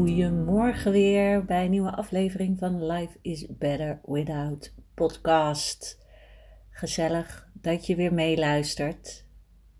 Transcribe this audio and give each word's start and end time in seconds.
Goedemorgen 0.00 0.92
weer 0.92 1.44
bij 1.44 1.64
een 1.64 1.70
nieuwe 1.70 1.96
aflevering 1.96 2.58
van 2.58 2.86
Life 2.86 3.18
is 3.22 3.46
Better 3.58 4.00
Without 4.04 4.74
podcast. 4.94 6.06
Gezellig 6.70 7.48
dat 7.52 7.86
je 7.86 7.96
weer 7.96 8.14
meeluistert. 8.14 9.26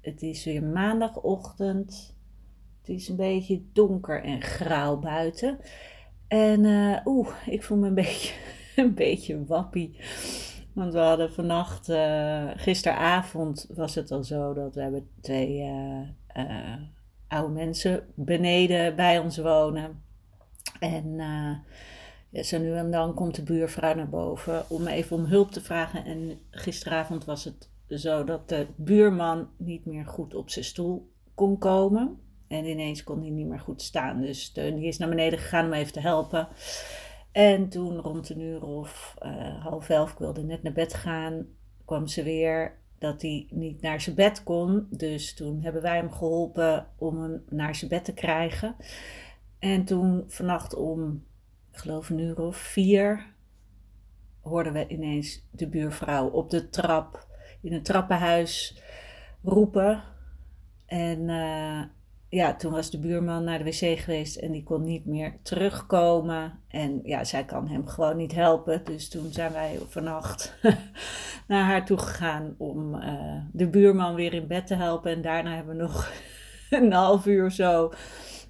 Het 0.01 0.23
is 0.23 0.45
weer 0.45 0.63
maandagochtend. 0.63 2.17
Het 2.81 2.89
is 2.89 3.09
een 3.09 3.17
beetje 3.17 3.63
donker 3.73 4.23
en 4.23 4.43
grauw 4.43 4.99
buiten. 4.99 5.59
En 6.29 6.65
uh, 6.65 6.97
oeh, 7.05 7.29
ik 7.47 7.63
voel 7.63 7.79
me 7.79 7.87
een 7.87 7.95
beetje, 8.05 8.35
een 8.77 8.95
beetje 8.95 9.45
wappie. 9.45 10.01
Want 10.73 10.93
we 10.93 10.99
hadden 10.99 11.33
vannacht, 11.33 11.89
uh, 11.89 12.51
gisteravond 12.55 13.67
was 13.75 13.95
het 13.95 14.11
al 14.11 14.25
zo 14.25 14.55
dat 14.55 14.75
we 14.75 14.83
hebben 14.83 15.09
twee 15.21 15.61
uh, 16.37 16.75
oude 17.29 17.53
mensen 17.53 18.07
beneden 18.15 18.97
bij 18.97 19.19
ons 19.19 19.39
wonen. 19.39 20.09
En 20.81 21.15
ja, 22.31 22.43
zo 22.43 22.59
nu 22.59 22.75
en 22.75 22.91
dan 22.91 23.15
komt 23.15 23.35
de 23.35 23.43
buurvrouw 23.43 23.95
naar 23.95 24.09
boven 24.09 24.71
om 24.71 24.87
even 24.87 25.17
om 25.17 25.25
hulp 25.25 25.51
te 25.51 25.61
vragen. 25.61 26.05
En 26.05 26.39
gisteravond 26.51 27.25
was 27.25 27.45
het 27.45 27.69
zo 27.89 28.25
dat 28.25 28.49
de 28.49 28.67
buurman 28.77 29.49
niet 29.57 29.87
meer 29.87 30.07
goed 30.07 30.35
op 30.35 30.51
zijn 30.51 30.65
stoel 30.65 31.11
kon 31.35 31.59
komen. 31.59 32.19
En 32.49 32.65
ineens 32.65 33.05
kon 33.05 33.21
hij 33.21 33.31
niet 33.31 33.47
meer 33.47 33.61
goed 33.61 33.83
staan. 33.83 34.21
Dus 34.21 34.53
die 34.53 34.87
is 34.87 34.99
naar 34.99 35.09
beneden 35.09 35.39
gegaan 35.39 35.67
om 35.67 35.73
even 35.73 35.93
te 35.93 36.01
helpen. 36.01 36.49
En 37.33 37.69
toen 37.69 38.01
rond 38.01 38.31
een 38.31 38.41
uur 38.41 38.65
of 38.65 39.15
uh, 39.23 39.65
half 39.65 39.89
elf, 39.89 40.13
ik 40.13 40.19
wilde 40.19 40.43
net 40.43 40.63
naar 40.63 40.73
bed 40.73 40.95
gaan, 40.95 41.47
kwam 41.85 42.07
ze 42.07 42.23
weer 42.23 42.79
dat 42.99 43.23
hij 43.23 43.47
niet 43.51 43.81
naar 43.81 44.01
zijn 44.01 44.17
bed 44.17 44.43
kon. 44.43 44.87
Dus 44.91 45.35
toen 45.35 45.63
hebben 45.63 45.83
wij 45.83 45.97
hem 45.97 46.11
geholpen 46.11 46.87
om 46.99 47.23
hem 47.23 47.43
naar 47.49 47.75
zijn 47.75 47.91
bed 47.91 48.05
te 48.05 48.15
krijgen. 48.15 48.77
En 49.61 49.85
toen 49.85 50.25
vannacht 50.27 50.75
om, 50.75 51.25
ik 51.73 51.79
geloof 51.79 52.11
een 52.11 52.19
uur 52.19 52.41
of 52.41 52.57
vier, 52.57 53.27
hoorden 54.41 54.73
we 54.73 54.87
ineens 54.89 55.47
de 55.51 55.69
buurvrouw 55.69 56.29
op 56.29 56.51
de 56.51 56.69
trap 56.69 57.27
in 57.61 57.73
het 57.73 57.85
trappenhuis 57.85 58.83
roepen. 59.43 60.03
En 60.87 61.29
uh, 61.29 61.83
ja, 62.29 62.55
toen 62.57 62.73
was 62.73 62.91
de 62.91 62.99
buurman 62.99 63.45
naar 63.45 63.59
de 63.59 63.65
wc 63.65 63.99
geweest 63.99 64.37
en 64.37 64.53
die 64.53 64.63
kon 64.63 64.85
niet 64.85 65.05
meer 65.05 65.39
terugkomen. 65.43 66.59
En 66.69 67.01
ja, 67.03 67.25
zij 67.25 67.45
kan 67.45 67.69
hem 67.69 67.87
gewoon 67.87 68.17
niet 68.17 68.35
helpen. 68.35 68.85
Dus 68.85 69.09
toen 69.09 69.33
zijn 69.33 69.53
wij 69.53 69.79
vannacht 69.89 70.55
naar 71.49 71.65
haar 71.65 71.85
toe 71.85 71.99
gegaan 71.99 72.55
om 72.59 72.95
uh, 72.95 73.43
de 73.53 73.69
buurman 73.69 74.15
weer 74.15 74.35
in 74.35 74.47
bed 74.47 74.67
te 74.67 74.75
helpen. 74.75 75.13
En 75.13 75.23
daarna 75.23 75.55
hebben 75.55 75.77
we 75.77 75.83
nog 75.83 76.13
een 76.71 76.93
half 76.93 77.27
uur 77.27 77.51
zo 77.51 77.93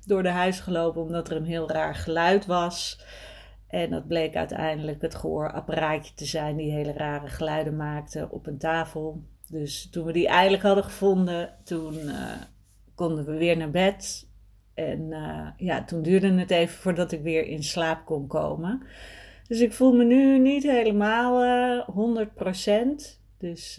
door 0.07 0.23
de 0.23 0.29
huis 0.29 0.61
gelopen 0.61 1.03
omdat 1.03 1.31
er 1.31 1.37
een 1.37 1.45
heel 1.45 1.71
raar 1.71 1.95
geluid 1.95 2.47
was. 2.47 3.05
En 3.71 3.91
dat 3.91 4.07
bleek 4.07 4.37
uiteindelijk 4.37 5.03
het 5.03 5.15
gehoorapparaatje 5.15 6.15
te 6.15 6.25
zijn 6.25 6.57
die 6.57 6.73
hele 6.73 6.93
rare 6.93 7.29
geluiden 7.29 7.77
maakte 7.77 8.29
op 8.31 8.47
een 8.47 8.59
tafel. 8.59 9.23
Dus 9.49 9.91
toen 9.91 10.05
we 10.05 10.13
die 10.13 10.29
eigenlijk 10.29 10.63
hadden 10.63 10.85
gevonden, 10.85 11.55
toen 11.65 11.95
uh, 11.95 12.33
konden 12.95 13.25
we 13.25 13.37
weer 13.37 13.57
naar 13.57 13.71
bed. 13.71 14.29
En 14.75 15.01
uh, 15.01 15.49
ja, 15.57 15.85
toen 15.85 16.03
duurde 16.03 16.33
het 16.33 16.51
even 16.51 16.79
voordat 16.79 17.13
ik 17.13 17.23
weer 17.23 17.47
in 17.47 17.63
slaap 17.63 18.05
kon 18.05 18.27
komen. 18.27 18.83
Dus 19.49 19.61
ik 19.61 19.73
voel 19.73 19.93
me 19.93 20.05
nu 20.05 20.39
niet 20.39 20.63
helemaal 20.63 21.45
uh, 21.45 22.27
100%. 22.27 23.19
Dus 23.39 23.77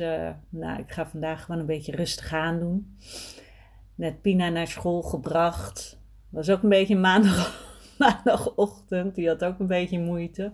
nou, 0.49 0.79
ik 0.79 0.91
ga 0.91 1.07
vandaag 1.07 1.45
gewoon 1.45 1.61
een 1.61 1.67
beetje 1.67 1.95
rustig 1.95 2.33
aan 2.33 2.59
doen. 2.59 2.97
Net 3.95 4.21
Pina 4.21 4.49
naar 4.49 4.67
school 4.67 5.01
gebracht. 5.01 6.00
Was 6.31 6.49
ook 6.49 6.63
een 6.63 6.69
beetje 6.69 6.95
maandag, 6.95 7.65
maandagochtend. 7.97 9.15
Die 9.15 9.27
had 9.27 9.43
ook 9.43 9.59
een 9.59 9.67
beetje 9.67 9.99
moeite. 9.99 10.51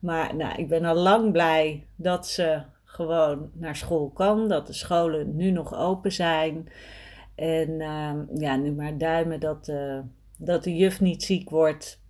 Maar 0.00 0.36
nou, 0.36 0.54
ik 0.56 0.68
ben 0.68 0.84
al 0.84 0.94
lang 0.94 1.32
blij 1.32 1.86
dat 1.96 2.28
ze 2.28 2.62
gewoon 2.84 3.50
naar 3.52 3.76
school 3.76 4.10
kan. 4.10 4.48
Dat 4.48 4.66
de 4.66 4.72
scholen 4.72 5.36
nu 5.36 5.50
nog 5.50 5.74
open 5.74 6.12
zijn. 6.12 6.68
En 7.34 7.70
uh, 7.70 8.12
ja, 8.38 8.56
nu 8.56 8.72
maar 8.72 8.98
duimen 8.98 9.40
dat, 9.40 9.68
uh, 9.68 9.98
dat 10.38 10.64
de 10.64 10.76
juf 10.76 11.00
niet 11.00 11.22
ziek 11.22 11.50
wordt. 11.50 12.02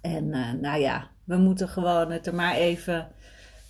En 0.00 0.24
uh, 0.24 0.52
nou 0.52 0.80
ja, 0.80 1.08
we 1.24 1.36
moeten 1.36 1.68
gewoon 1.68 2.10
het 2.10 2.26
er 2.26 2.34
maar 2.34 2.54
even 2.54 3.08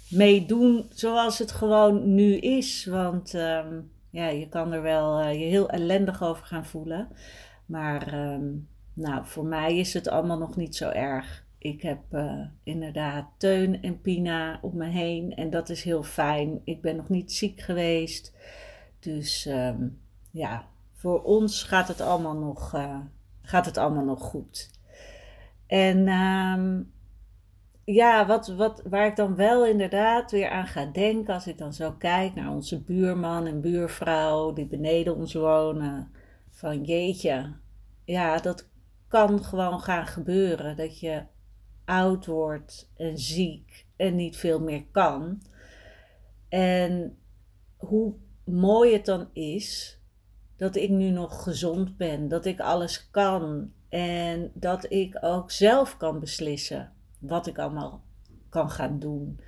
mee 0.09 0.47
doen 0.47 0.87
zoals 0.91 1.39
het 1.39 1.53
gewoon 1.53 2.15
nu 2.15 2.37
is. 2.37 2.85
Want 2.85 3.35
uh, 3.35 3.65
ja, 4.11 4.29
je 4.29 4.49
kan 4.49 4.73
er 4.73 4.83
wel 4.83 5.21
eh, 5.21 5.33
je 5.33 5.47
heel 5.47 5.69
ellendig 5.69 6.23
over 6.23 6.47
gaan 6.47 6.65
voelen. 6.67 7.09
Maar 7.67 8.13
ehm, 8.13 8.47
nou, 8.93 9.27
voor 9.27 9.45
mij 9.45 9.77
is 9.77 9.95
het 9.95 10.09
allemaal 10.09 10.39
nog 10.39 10.57
niet 10.57 10.77
zo 10.77 10.89
erg. 10.89 11.45
Ik 11.59 11.83
heb 11.83 12.01
inderdaad 12.63 13.27
Teun 13.37 13.83
en 13.83 14.01
Pina 14.01 14.59
om 14.63 14.77
me 14.77 14.87
heen 14.87 15.35
en 15.35 15.51
dat 15.51 15.69
is 15.69 15.83
heel 15.83 16.03
fijn. 16.03 16.61
Ik 16.65 16.81
ben 16.81 16.97
nog 16.97 17.09
niet 17.09 17.33
ziek 17.33 17.61
geweest. 17.61 18.33
Dus 18.99 19.47
um, 19.47 19.99
ja, 20.31 20.65
voor 20.93 21.23
ons 21.23 21.63
gaat 21.63 21.89
het 21.89 22.01
allemaal 22.01 22.37
nog, 22.37 22.75
uh, 22.75 22.99
gaat 23.43 23.67
het 23.67 23.77
allemaal 23.77 24.05
nog 24.05 24.23
goed. 24.23 24.71
En 25.67 26.09
um, 26.09 26.93
ja, 27.85 28.27
wat, 28.27 28.49
wat, 28.49 28.83
waar 28.89 29.07
ik 29.07 29.17
dan 29.17 29.35
wel 29.35 29.67
inderdaad 29.67 30.31
weer 30.31 30.51
aan 30.51 30.67
ga 30.67 30.85
denken 30.85 31.35
als 31.35 31.47
ik 31.47 31.59
dan 31.59 31.73
zo 31.73 31.93
kijk 31.93 32.35
naar 32.35 32.51
onze 32.51 32.83
buurman 32.83 33.47
en 33.47 33.61
buurvrouw 33.61 34.53
die 34.53 34.67
beneden 34.67 35.17
ons 35.17 35.35
wonen. 35.35 36.11
Van 36.57 36.85
jeetje, 36.85 37.53
ja, 38.05 38.39
dat 38.39 38.69
kan 39.09 39.45
gewoon 39.45 39.81
gaan 39.81 40.07
gebeuren. 40.07 40.77
Dat 40.77 41.01
je 41.01 41.23
oud 41.85 42.27
wordt 42.27 42.91
en 42.97 43.19
ziek 43.19 43.87
en 43.97 44.17
niet 44.17 44.37
veel 44.37 44.61
meer 44.61 44.85
kan. 44.91 45.43
En 46.49 47.19
hoe 47.77 48.15
mooi 48.45 48.93
het 48.93 49.05
dan 49.05 49.29
is 49.33 50.01
dat 50.57 50.77
ik 50.77 50.91
nu 50.91 51.11
nog 51.11 51.43
gezond 51.43 51.97
ben, 51.97 52.29
dat 52.29 52.45
ik 52.45 52.61
alles 52.61 53.11
kan 53.11 53.73
en 53.89 54.51
dat 54.55 54.91
ik 54.91 55.19
ook 55.21 55.51
zelf 55.51 55.97
kan 55.97 56.21
beslissen 56.21 56.93
wat 57.19 57.47
ik 57.47 57.59
allemaal 57.59 58.05
kan 58.49 58.71
gaan 58.71 58.99
doen. 58.99 59.41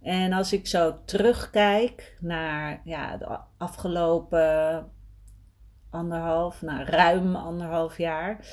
En 0.00 0.32
als 0.32 0.52
ik 0.52 0.66
zo 0.66 0.98
terugkijk 1.04 2.16
naar 2.20 2.80
ja, 2.84 3.16
de 3.16 3.38
afgelopen 3.56 4.92
anderhalf, 5.94 6.62
nou 6.62 6.84
ruim 6.84 7.36
anderhalf 7.36 7.98
jaar, 7.98 8.46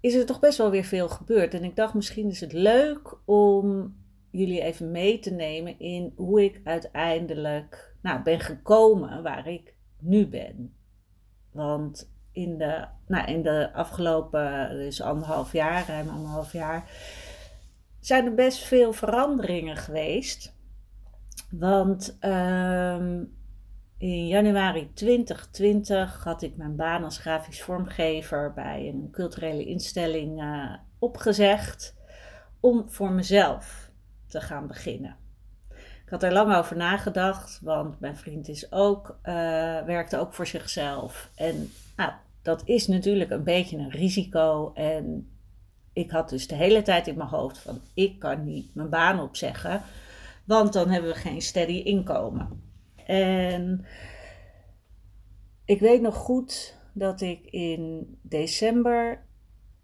is 0.00 0.14
er 0.14 0.26
toch 0.26 0.40
best 0.40 0.58
wel 0.58 0.70
weer 0.70 0.84
veel 0.84 1.08
gebeurd. 1.08 1.54
En 1.54 1.64
ik 1.64 1.76
dacht, 1.76 1.94
misschien 1.94 2.28
is 2.28 2.40
het 2.40 2.52
leuk 2.52 3.18
om 3.24 3.96
jullie 4.30 4.60
even 4.60 4.90
mee 4.90 5.18
te 5.18 5.30
nemen 5.30 5.78
in 5.78 6.12
hoe 6.16 6.44
ik 6.44 6.60
uiteindelijk 6.64 7.94
nou, 8.02 8.22
ben 8.22 8.40
gekomen 8.40 9.22
waar 9.22 9.48
ik 9.48 9.74
nu 9.98 10.26
ben. 10.26 10.74
Want 11.52 12.12
in 12.32 12.58
de, 12.58 12.86
nou, 13.06 13.26
in 13.26 13.42
de 13.42 13.72
afgelopen 13.72 14.68
dus 14.70 15.02
anderhalf 15.02 15.52
jaar, 15.52 15.86
ruim 15.88 16.08
anderhalf 16.08 16.52
jaar, 16.52 16.90
zijn 18.00 18.26
er 18.26 18.34
best 18.34 18.58
veel 18.58 18.92
veranderingen 18.92 19.76
geweest. 19.76 20.58
Want 21.50 22.18
um, 22.20 23.38
in 24.00 24.26
januari 24.26 24.90
2020 24.94 26.24
had 26.24 26.42
ik 26.42 26.56
mijn 26.56 26.76
baan 26.76 27.04
als 27.04 27.18
grafisch 27.18 27.62
vormgever 27.62 28.52
bij 28.52 28.88
een 28.88 29.08
culturele 29.12 29.64
instelling 29.64 30.42
uh, 30.42 30.74
opgezegd 30.98 31.94
om 32.60 32.84
voor 32.90 33.10
mezelf 33.10 33.90
te 34.26 34.40
gaan 34.40 34.66
beginnen. 34.66 35.16
Ik 36.04 36.10
had 36.10 36.22
er 36.22 36.32
lang 36.32 36.54
over 36.54 36.76
nagedacht, 36.76 37.60
want 37.62 38.00
mijn 38.00 38.16
vriend 38.16 38.48
is 38.48 38.72
ook, 38.72 39.18
uh, 39.22 39.34
werkte 39.82 40.18
ook 40.18 40.34
voor 40.34 40.46
zichzelf. 40.46 41.30
En 41.34 41.70
nou, 41.96 42.12
dat 42.42 42.62
is 42.64 42.86
natuurlijk 42.86 43.30
een 43.30 43.44
beetje 43.44 43.76
een 43.78 43.90
risico. 43.90 44.72
En 44.74 45.30
ik 45.92 46.10
had 46.10 46.28
dus 46.28 46.46
de 46.46 46.54
hele 46.54 46.82
tijd 46.82 47.06
in 47.06 47.16
mijn 47.16 47.28
hoofd 47.28 47.58
van 47.58 47.80
ik 47.94 48.18
kan 48.18 48.44
niet 48.44 48.74
mijn 48.74 48.88
baan 48.88 49.20
opzeggen, 49.20 49.82
want 50.44 50.72
dan 50.72 50.88
hebben 50.88 51.10
we 51.10 51.16
geen 51.16 51.42
steady 51.42 51.72
inkomen. 51.72 52.69
En 53.10 53.84
ik 55.64 55.80
weet 55.80 56.00
nog 56.00 56.14
goed 56.14 56.76
dat 56.92 57.20
ik 57.20 57.44
in 57.44 58.16
december 58.22 59.24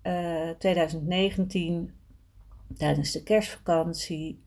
uh, 0.02 0.48
eh, 0.48 0.56
2019, 0.56 1.94
tijdens 2.76 3.12
de 3.12 3.22
kerstvakantie, 3.22 4.42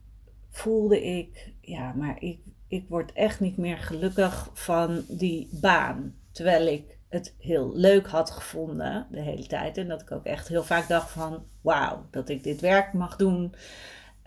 voelde 0.50 1.02
ik, 1.02 1.52
ja, 1.60 1.92
maar 1.92 2.22
ik, 2.22 2.40
ik 2.68 2.88
word 2.88 3.12
echt 3.12 3.40
niet 3.40 3.56
meer 3.56 3.78
gelukkig 3.78 4.50
van 4.52 5.04
die 5.08 5.48
baan. 5.52 6.14
Terwijl 6.32 6.66
ik 6.66 6.98
het 7.08 7.34
heel 7.38 7.76
leuk 7.76 8.06
had 8.06 8.30
gevonden 8.30 9.06
de 9.10 9.20
hele 9.20 9.46
tijd. 9.46 9.76
En 9.76 9.88
dat 9.88 10.00
ik 10.00 10.10
ook 10.12 10.24
echt 10.24 10.48
heel 10.48 10.64
vaak 10.64 10.88
dacht 10.88 11.10
van, 11.10 11.44
wauw, 11.60 12.06
dat 12.10 12.28
ik 12.28 12.42
dit 12.42 12.60
werk 12.60 12.92
mag 12.92 13.16
doen. 13.16 13.54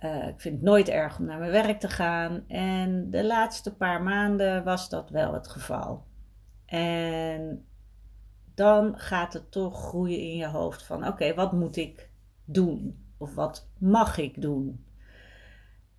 Uh, 0.04 0.28
ik 0.28 0.42
vind 0.42 0.56
het 0.56 0.64
nooit 0.64 0.90
erg 0.90 1.20
om 1.20 1.26
naar 1.26 1.40
mijn 1.40 1.52
werk 1.52 1.80
te 1.80 1.90
gaan. 1.90 2.44
En 2.48 3.10
de 3.10 3.24
laatste 3.24 3.76
paar 3.76 4.02
maanden 4.02 4.64
was 4.64 4.90
dat 4.90 5.10
wel 5.10 5.34
het 5.34 5.48
geval. 5.48 6.04
En 6.66 7.66
dan 8.56 9.00
gaat 9.00 9.34
het 9.34 9.52
toch 9.52 9.88
groeien 9.88 10.20
in 10.20 10.36
je 10.36 10.48
hoofd 10.48 10.84
van 10.84 11.08
oké, 11.08 11.34
wat 11.34 11.52
moet 11.52 11.76
ik 11.76 12.10
doen? 12.46 13.06
Of 13.18 13.36
wat 13.36 13.70
mag 13.78 14.18
ik 14.18 14.42
doen? 14.42 14.86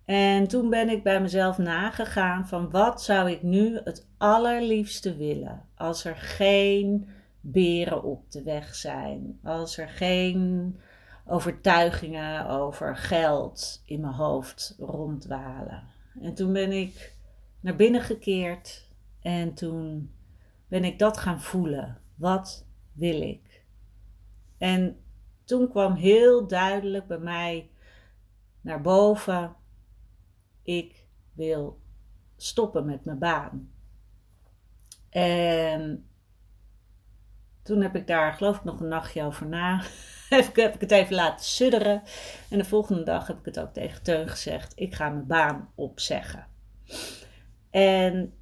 En 0.05 0.47
toen 0.47 0.69
ben 0.69 0.89
ik 0.89 1.03
bij 1.03 1.21
mezelf 1.21 1.57
nagegaan 1.57 2.47
van 2.47 2.69
wat 2.69 3.03
zou 3.03 3.31
ik 3.31 3.43
nu 3.43 3.79
het 3.83 4.07
allerliefste 4.17 5.15
willen 5.15 5.65
als 5.75 6.05
er 6.05 6.15
geen 6.15 7.07
beren 7.39 8.03
op 8.03 8.31
de 8.31 8.43
weg 8.43 8.75
zijn, 8.75 9.39
als 9.43 9.77
er 9.77 9.89
geen 9.89 10.75
overtuigingen 11.27 12.47
over 12.47 12.95
geld 12.95 13.81
in 13.85 14.01
mijn 14.01 14.13
hoofd 14.13 14.75
rondwalen. 14.79 15.83
En 16.21 16.33
toen 16.33 16.53
ben 16.53 16.71
ik 16.71 17.15
naar 17.59 17.75
binnen 17.75 18.01
gekeerd 18.01 18.87
en 19.21 19.53
toen 19.53 20.11
ben 20.67 20.83
ik 20.83 20.99
dat 20.99 21.17
gaan 21.17 21.41
voelen. 21.41 22.01
Wat 22.15 22.65
wil 22.91 23.21
ik? 23.21 23.63
En 24.57 24.99
toen 25.43 25.69
kwam 25.69 25.93
heel 25.93 26.47
duidelijk 26.47 27.07
bij 27.07 27.19
mij 27.19 27.69
naar 28.61 28.81
boven: 28.81 29.55
ik 30.63 31.05
wil 31.33 31.79
stoppen 32.35 32.85
met 32.85 33.05
mijn 33.05 33.19
baan. 33.19 33.69
En 35.09 36.09
toen 37.65 37.81
heb 37.81 37.95
ik 37.95 38.07
daar, 38.07 38.33
geloof 38.33 38.57
ik, 38.57 38.63
nog 38.63 38.79
een 38.79 38.87
nachtje 38.87 39.23
over 39.23 39.47
na. 39.47 39.83
heb 40.53 40.73
ik 40.73 40.81
het 40.81 40.91
even 40.91 41.15
laten 41.15 41.45
sudderen. 41.45 42.01
En 42.49 42.57
de 42.57 42.65
volgende 42.65 43.03
dag 43.03 43.27
heb 43.27 43.39
ik 43.39 43.45
het 43.45 43.59
ook 43.59 43.73
tegen 43.73 44.03
Teun 44.03 44.27
gezegd: 44.27 44.73
ik 44.75 44.95
ga 44.95 45.09
mijn 45.09 45.27
baan 45.27 45.69
opzeggen. 45.75 46.47
En 47.69 48.33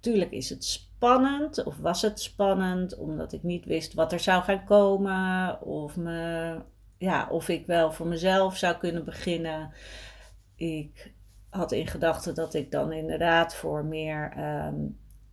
tuurlijk 0.00 0.30
is 0.30 0.50
het 0.50 0.64
spannend, 0.64 1.64
of 1.64 1.76
was 1.76 2.02
het 2.02 2.20
spannend, 2.20 2.96
omdat 2.96 3.32
ik 3.32 3.42
niet 3.42 3.64
wist 3.64 3.94
wat 3.94 4.12
er 4.12 4.20
zou 4.20 4.42
gaan 4.42 4.64
komen, 4.64 5.62
of, 5.62 5.96
me, 5.96 6.56
ja, 6.98 7.28
of 7.30 7.48
ik 7.48 7.66
wel 7.66 7.92
voor 7.92 8.06
mezelf 8.06 8.56
zou 8.56 8.76
kunnen 8.76 9.04
beginnen. 9.04 9.72
Ik 10.54 11.12
had 11.50 11.72
in 11.72 11.86
gedachten 11.86 12.34
dat 12.34 12.54
ik 12.54 12.70
dan 12.70 12.92
inderdaad 12.92 13.54
voor 13.54 13.84
meer, 13.84 14.32
ehm, 14.36 14.76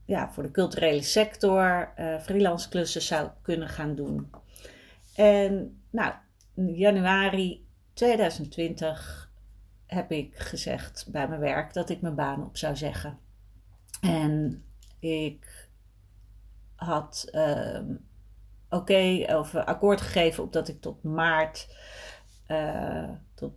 ja, 0.08 0.32
voor 0.32 0.44
de 0.44 0.52
culturele 0.52 1.02
sector 1.02 1.94
uh, 2.00 2.20
freelance 2.20 2.70
klussen 2.70 3.02
zou 3.02 3.30
kunnen 3.42 3.70
gaan 3.70 3.96
doen. 3.96 4.32
En 5.16 5.82
nou, 5.90 6.14
januari 6.76 7.68
2020 7.94 9.32
heb 9.86 10.12
ik 10.12 10.36
gezegd 10.36 11.08
bij 11.12 11.28
mijn 11.28 11.40
werk 11.40 11.74
dat 11.74 11.90
ik 11.90 12.02
mijn 12.02 12.16
baan 12.16 12.46
op 12.46 12.58
zou 12.58 12.76
zeggen. 12.76 13.20
En 14.02 14.64
ik 15.00 15.70
had 16.76 17.28
uh, 17.32 17.80
oké 18.70 19.26
of 19.38 19.56
akkoord 19.56 20.02
gegeven 20.02 20.44
op 20.44 20.54
dat 20.54 20.68
ik 20.68 20.82
tot 20.82 21.04
maart, 21.04 21.76
uh, 22.48 23.10
tot 23.34 23.54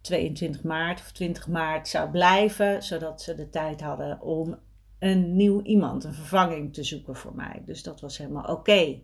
22 0.00 0.62
maart 0.62 1.00
of 1.00 1.12
20 1.12 1.48
maart 1.48 1.88
zou 1.88 2.10
blijven, 2.10 2.82
zodat 2.82 3.22
ze 3.22 3.34
de 3.34 3.50
tijd 3.50 3.80
hadden 3.80 4.20
om 4.20 4.58
een 4.98 5.36
nieuw 5.36 5.62
iemand, 5.62 6.04
een 6.04 6.14
vervanging 6.14 6.74
te 6.74 6.84
zoeken 6.84 7.16
voor 7.16 7.34
mij. 7.34 7.62
Dus 7.66 7.82
dat 7.82 8.00
was 8.00 8.18
helemaal 8.18 8.44
oké. 8.44 8.98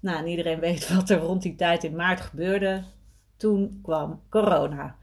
Nou, 0.00 0.18
en 0.18 0.26
iedereen 0.26 0.60
weet 0.70 0.94
wat 0.94 1.10
er 1.10 1.18
rond 1.18 1.42
die 1.42 1.54
tijd 1.54 1.84
in 1.84 1.96
maart 1.96 2.20
gebeurde. 2.20 2.84
Toen 3.36 3.80
kwam 3.82 4.22
corona. 4.28 4.96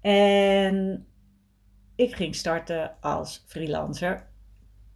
En 0.00 1.06
ik 1.94 2.14
ging 2.14 2.34
starten 2.34 3.00
als 3.00 3.44
freelancer 3.46 4.28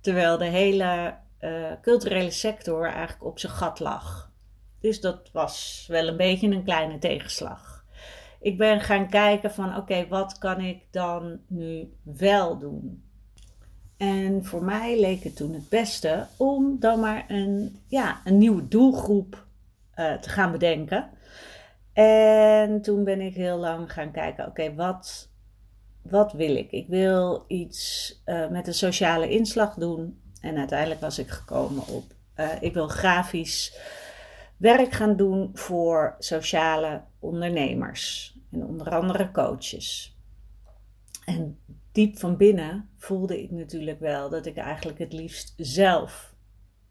Terwijl 0.02 0.38
de 0.38 0.44
hele 0.44 1.14
uh, 1.40 1.72
culturele 1.82 2.30
sector 2.30 2.84
eigenlijk 2.86 3.24
op 3.24 3.38
zijn 3.38 3.52
gat 3.52 3.80
lag. 3.80 4.32
Dus 4.80 5.00
dat 5.00 5.30
was 5.32 5.84
wel 5.88 6.08
een 6.08 6.16
beetje 6.16 6.50
een 6.50 6.64
kleine 6.64 6.98
tegenslag. 6.98 7.84
Ik 8.40 8.58
ben 8.58 8.80
gaan 8.80 9.08
kijken 9.08 9.50
van 9.50 9.76
oké, 9.76 10.08
wat 10.08 10.38
kan 10.38 10.60
ik 10.60 10.82
dan 10.90 11.40
nu 11.46 11.92
wel 12.02 12.58
doen? 12.58 13.04
En 13.96 14.44
voor 14.44 14.64
mij 14.64 15.00
leek 15.00 15.22
het 15.22 15.36
toen 15.36 15.52
het 15.52 15.68
beste 15.68 16.26
om 16.36 16.76
dan 16.80 17.00
maar 17.00 17.24
een, 17.28 17.80
ja, 17.86 18.20
een 18.24 18.38
nieuwe 18.38 18.68
doelgroep 18.68 19.46
uh, 19.96 20.14
te 20.14 20.28
gaan 20.28 20.52
bedenken. 20.52 21.10
En 21.92 22.82
toen 22.82 23.04
ben 23.04 23.20
ik 23.20 23.34
heel 23.34 23.58
lang 23.58 23.92
gaan 23.92 24.10
kijken, 24.10 24.46
oké, 24.46 24.74
wat, 24.74 25.28
wat 26.02 26.32
wil 26.32 26.56
ik? 26.56 26.70
Ik 26.70 26.88
wil 26.88 27.44
iets 27.48 28.14
uh, 28.26 28.48
met 28.48 28.66
een 28.66 28.74
sociale 28.74 29.28
inslag 29.28 29.74
doen. 29.74 30.20
En 30.40 30.56
uiteindelijk 30.56 31.00
was 31.00 31.18
ik 31.18 31.28
gekomen 31.28 31.86
op, 31.86 32.04
uh, 32.36 32.48
ik 32.60 32.74
wil 32.74 32.88
grafisch 32.88 33.78
werk 34.56 34.92
gaan 34.92 35.16
doen 35.16 35.50
voor 35.52 36.16
sociale 36.18 37.02
ondernemers. 37.18 38.36
En 38.50 38.66
onder 38.66 38.90
andere 38.90 39.30
coaches. 39.30 40.16
En 41.24 41.58
diep 41.92 42.18
van 42.18 42.36
binnen 42.36 42.88
voelde 42.96 43.42
ik 43.42 43.50
natuurlijk 43.50 44.00
wel 44.00 44.30
dat 44.30 44.46
ik 44.46 44.56
eigenlijk 44.56 44.98
het 44.98 45.12
liefst 45.12 45.54
zelf 45.56 46.34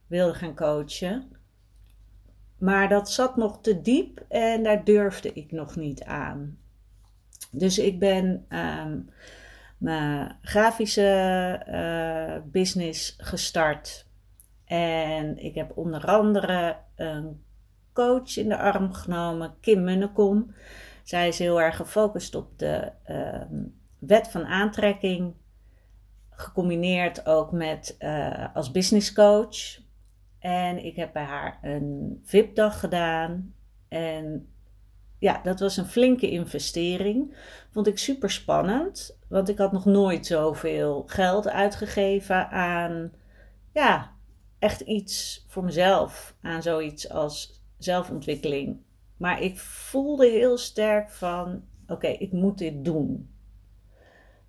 wilde 0.07 0.33
gaan 0.33 0.55
coachen. 0.55 1.29
Maar 2.57 2.89
dat 2.89 3.11
zat 3.11 3.35
nog 3.35 3.61
te 3.61 3.81
diep 3.81 4.25
en 4.27 4.63
daar 4.63 4.83
durfde 4.83 5.33
ik 5.33 5.51
nog 5.51 5.75
niet 5.75 6.03
aan. 6.03 6.57
Dus 7.51 7.79
ik 7.79 7.99
ben 7.99 8.45
ehm, 8.47 8.99
mijn 9.77 10.37
grafische 10.41 11.61
uh, 11.69 12.51
business 12.51 13.15
gestart. 13.17 14.05
En 14.65 15.37
ik 15.37 15.55
heb 15.55 15.77
onder 15.77 16.05
andere 16.05 16.77
een 16.95 17.43
coach 17.93 18.37
in 18.37 18.49
de 18.49 18.57
arm 18.57 18.93
genomen, 18.93 19.55
Kim 19.59 19.83
Munnekom. 19.83 20.53
Zij 21.03 21.27
is 21.27 21.39
heel 21.39 21.61
erg 21.61 21.75
gefocust 21.75 22.35
op 22.35 22.59
de 22.59 22.91
ehm, 23.03 23.63
wet 24.01 24.27
van 24.27 24.45
aantrekking. 24.45 25.33
Gecombineerd 26.29 27.25
ook 27.25 27.51
met 27.51 27.95
uh, 27.99 28.55
als 28.55 28.71
business 28.71 29.13
coach. 29.13 29.79
En 30.39 30.85
ik 30.85 30.95
heb 30.95 31.13
bij 31.13 31.23
haar 31.23 31.59
een 31.61 32.21
VIP-dag 32.23 32.79
gedaan. 32.79 33.53
En 33.87 34.47
ja, 35.19 35.41
dat 35.43 35.59
was 35.59 35.77
een 35.77 35.85
flinke 35.85 36.29
investering. 36.29 37.35
Vond 37.71 37.87
ik 37.87 37.97
super 37.97 38.31
spannend, 38.31 39.17
want 39.27 39.49
ik 39.49 39.57
had 39.57 39.71
nog 39.71 39.85
nooit 39.85 40.25
zoveel 40.25 41.03
geld 41.05 41.47
uitgegeven 41.47 42.49
aan, 42.49 43.11
ja, 43.73 44.15
echt 44.59 44.81
iets 44.81 45.45
voor 45.47 45.63
mezelf, 45.63 46.35
aan 46.41 46.61
zoiets 46.61 47.09
als 47.09 47.61
zelfontwikkeling. 47.77 48.77
Maar 49.17 49.41
ik 49.41 49.59
voelde 49.59 50.29
heel 50.29 50.57
sterk 50.57 51.09
van, 51.09 51.63
oké, 51.87 52.07
ik 52.07 52.31
moet 52.31 52.57
dit 52.57 52.85
doen. 52.85 53.30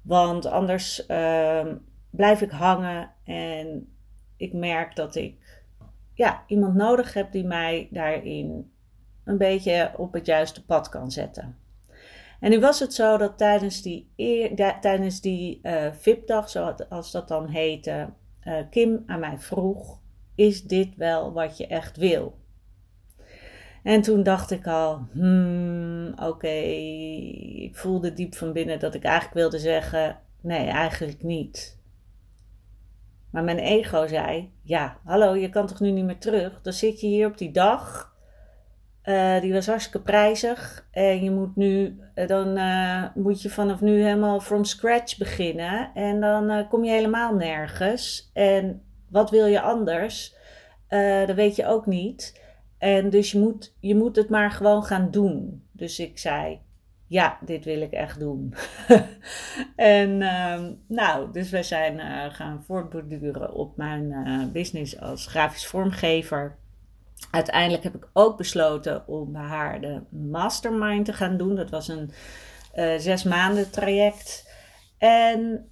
Want 0.03 0.47
anders 0.47 1.07
uh, 1.09 1.67
blijf 2.11 2.41
ik 2.41 2.51
hangen 2.51 3.11
en 3.25 3.95
ik 4.37 4.53
merk 4.53 4.97
dat 4.97 5.15
ik 5.15 5.65
ja, 6.15 6.45
iemand 6.47 6.75
nodig 6.75 7.15
heb 7.15 7.33
die 7.33 7.45
mij 7.45 7.89
daarin 7.91 8.73
een 9.25 9.39
beetje 9.39 9.93
op 9.97 10.13
het 10.13 10.27
juiste 10.27 10.65
pad 10.65 10.89
kan 10.89 11.11
zetten. 11.11 11.57
En 12.41 12.51
nu 12.51 12.61
was 12.61 12.81
het 12.81 12.95
zo 12.95 13.17
dat 13.17 13.39
tijdens 13.39 13.83
die, 13.83 14.11
tijdens 14.81 15.21
die 15.21 15.61
uh, 15.63 15.93
VIP-dag, 15.93 16.49
zoals 16.49 17.11
dat 17.11 17.29
dan 17.29 17.49
heette, 17.49 18.09
uh, 18.45 18.59
Kim 18.71 19.03
aan 19.07 19.21
mij 19.21 19.39
vroeg: 19.39 20.01
Is 20.35 20.63
dit 20.63 20.97
wel 20.97 21.33
wat 21.33 21.57
je 21.57 21.67
echt 21.67 21.97
wil? 21.97 22.42
En 23.83 24.03
toen 24.03 24.23
dacht 24.23 24.51
ik 24.51 24.67
al: 24.67 25.07
hmm, 25.13 26.13
Oké, 26.17 26.57
ik 27.63 27.77
voelde 27.77 28.13
diep 28.13 28.35
van 28.35 28.53
binnen 28.53 28.79
dat 28.79 28.95
ik 28.95 29.05
eigenlijk 29.05 29.35
wilde 29.35 29.59
zeggen: 29.59 30.19
nee, 30.41 30.67
eigenlijk 30.67 31.23
niet. 31.23 31.81
Maar 33.31 33.45
mijn 33.45 33.59
ego 33.59 34.07
zei: 34.07 34.53
Ja, 34.63 34.97
hallo, 35.05 35.35
je 35.35 35.49
kan 35.49 35.67
toch 35.67 35.81
nu 35.81 35.91
niet 35.91 36.05
meer 36.05 36.19
terug? 36.19 36.61
Dan 36.63 36.73
zit 36.73 37.01
je 37.01 37.07
hier 37.07 37.27
op 37.27 37.39
die 37.39 37.51
dag. 37.51 38.11
Uh, 39.05 39.41
die 39.41 39.53
was 39.53 39.67
hartstikke 39.67 40.01
prijzig. 40.01 40.89
En 40.91 41.25
je 41.25 41.31
moet 41.31 41.57
nu, 41.57 42.01
uh, 42.15 42.27
dan 42.27 42.59
uh, 42.59 43.05
moet 43.15 43.43
je 43.43 43.51
vanaf 43.51 43.81
nu 43.81 44.03
helemaal 44.03 44.41
from 44.41 44.65
scratch 44.65 45.19
beginnen. 45.19 45.91
En 45.95 46.21
dan 46.21 46.69
kom 46.69 46.85
je 46.85 46.91
helemaal 46.91 47.35
nergens. 47.35 48.31
En 48.33 48.83
wat 49.09 49.31
wil 49.31 49.47
je 49.47 49.61
anders? 49.61 50.41
dat 51.27 51.37
weet 51.37 51.57
je 51.57 51.67
ook 51.67 51.87
niet. 51.87 52.42
En 52.83 53.11
dus 53.11 53.33
je 53.33 53.39
moet, 53.39 53.75
je 53.81 53.95
moet 53.95 54.17
het 54.17 54.29
maar 54.29 54.51
gewoon 54.51 54.85
gaan 54.85 55.11
doen. 55.11 55.63
Dus 55.73 55.99
ik 55.99 56.19
zei, 56.19 56.61
ja, 57.07 57.39
dit 57.41 57.65
wil 57.65 57.81
ik 57.81 57.93
echt 57.93 58.19
doen. 58.19 58.55
en 59.77 60.21
uh, 60.21 60.61
nou, 60.87 61.33
dus 61.33 61.51
wij 61.51 61.63
zijn 61.63 61.99
uh, 61.99 62.35
gaan 62.35 62.63
voortborduren 62.67 63.55
op 63.55 63.77
mijn 63.77 64.05
uh, 64.05 64.47
business 64.53 65.01
als 65.01 65.27
grafisch 65.27 65.67
vormgever. 65.67 66.57
Uiteindelijk 67.31 67.83
heb 67.83 67.95
ik 67.95 68.09
ook 68.13 68.37
besloten 68.37 69.07
om 69.07 69.33
bij 69.33 69.43
haar 69.43 69.81
de 69.81 70.03
mastermind 70.09 71.05
te 71.05 71.13
gaan 71.13 71.37
doen. 71.37 71.57
Dat 71.57 71.71
was 71.71 71.89
een 71.89 72.11
uh, 72.75 72.99
zes 72.99 73.23
maanden 73.23 73.71
traject. 73.71 74.51
En 74.99 75.69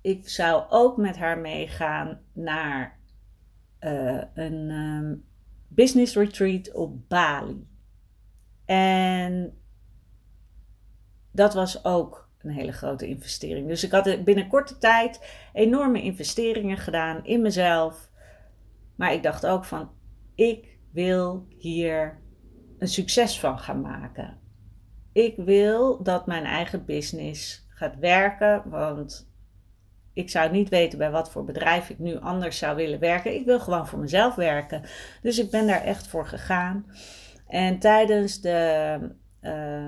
ik 0.00 0.28
zou 0.28 0.64
ook 0.70 0.96
met 0.96 1.16
haar 1.16 1.38
meegaan 1.38 2.20
naar 2.32 2.98
een 4.34 4.70
um, 4.70 5.24
business 5.68 6.14
retreat 6.14 6.72
op 6.74 7.08
Bali. 7.08 7.66
En 8.64 9.58
dat 11.32 11.54
was 11.54 11.84
ook 11.84 12.28
een 12.38 12.50
hele 12.50 12.72
grote 12.72 13.08
investering. 13.08 13.68
Dus 13.68 13.84
ik 13.84 13.90
had 13.90 14.24
binnen 14.24 14.48
korte 14.48 14.78
tijd 14.78 15.20
enorme 15.52 16.02
investeringen 16.02 16.76
gedaan 16.76 17.24
in 17.24 17.42
mezelf. 17.42 18.10
Maar 18.96 19.12
ik 19.12 19.22
dacht 19.22 19.46
ook 19.46 19.64
van, 19.64 19.90
ik 20.34 20.78
wil 20.92 21.46
hier 21.58 22.20
een 22.78 22.88
succes 22.88 23.40
van 23.40 23.58
gaan 23.58 23.80
maken. 23.80 24.38
Ik 25.12 25.36
wil 25.36 26.02
dat 26.02 26.26
mijn 26.26 26.44
eigen 26.44 26.84
business 26.84 27.66
gaat 27.68 27.98
werken, 27.98 28.70
want 28.70 29.30
ik 30.16 30.30
zou 30.30 30.50
niet 30.50 30.68
weten 30.68 30.98
bij 30.98 31.10
wat 31.10 31.30
voor 31.30 31.44
bedrijf 31.44 31.90
ik 31.90 31.98
nu 31.98 32.18
anders 32.18 32.58
zou 32.58 32.76
willen 32.76 32.98
werken. 32.98 33.34
Ik 33.34 33.44
wil 33.44 33.60
gewoon 33.60 33.86
voor 33.86 33.98
mezelf 33.98 34.34
werken. 34.34 34.82
Dus 35.22 35.38
ik 35.38 35.50
ben 35.50 35.66
daar 35.66 35.82
echt 35.82 36.06
voor 36.06 36.26
gegaan. 36.26 36.86
En 37.48 37.78
tijdens 37.78 38.40
de 38.40 38.98
uh, 39.42 39.86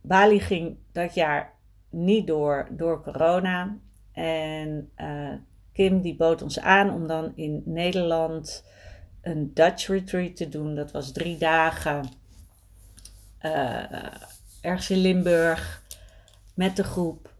Bali 0.00 0.40
ging 0.40 0.76
dat 0.92 1.14
jaar 1.14 1.52
niet 1.90 2.26
door 2.26 2.68
door 2.70 3.02
corona. 3.02 3.76
En 4.12 4.90
uh, 4.96 5.32
Kim 5.72 6.00
die 6.00 6.16
bood 6.16 6.42
ons 6.42 6.60
aan 6.60 6.90
om 6.94 7.06
dan 7.06 7.32
in 7.34 7.62
Nederland 7.64 8.64
een 9.22 9.50
Dutch 9.54 9.86
retreat 9.86 10.36
te 10.36 10.48
doen. 10.48 10.74
Dat 10.74 10.92
was 10.92 11.12
drie 11.12 11.38
dagen 11.38 12.08
uh, 13.42 13.92
ergens 14.60 14.90
in 14.90 14.98
Limburg 14.98 15.82
met 16.54 16.76
de 16.76 16.84
groep. 16.84 17.34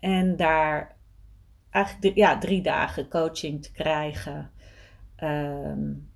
En 0.00 0.36
daar 0.36 0.96
eigenlijk 1.70 2.16
ja, 2.16 2.38
drie 2.38 2.62
dagen 2.62 3.08
coaching 3.08 3.62
te 3.62 3.72
krijgen. 3.72 4.50
Um, 5.22 6.10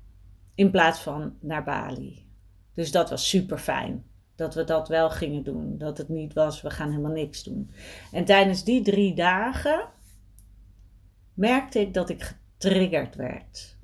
in 0.55 0.71
plaats 0.71 1.01
van 1.01 1.37
naar 1.41 1.65
Bali. 1.65 2.27
Dus 2.75 2.91
dat 2.91 3.11
was 3.11 3.29
super 3.29 3.59
fijn. 3.59 4.05
Dat 4.35 4.55
we 4.55 4.65
dat 4.65 4.89
wel 4.89 5.11
gingen 5.11 5.43
doen. 5.43 5.79
Dat 5.79 5.99
het 5.99 6.09
niet 6.09 6.33
was, 6.33 6.63
we 6.63 6.71
gaan 6.71 6.91
helemaal 6.91 7.13
niks 7.13 7.43
doen. 7.43 7.71
En 8.13 8.25
tijdens 8.25 8.65
die 8.65 8.83
drie 8.83 9.15
dagen 9.15 9.89
merkte 11.35 11.81
ik 11.81 11.95
dat 11.95 12.09
ik 12.09 12.23
getriggerd 12.23 13.15
werd. 13.15 13.79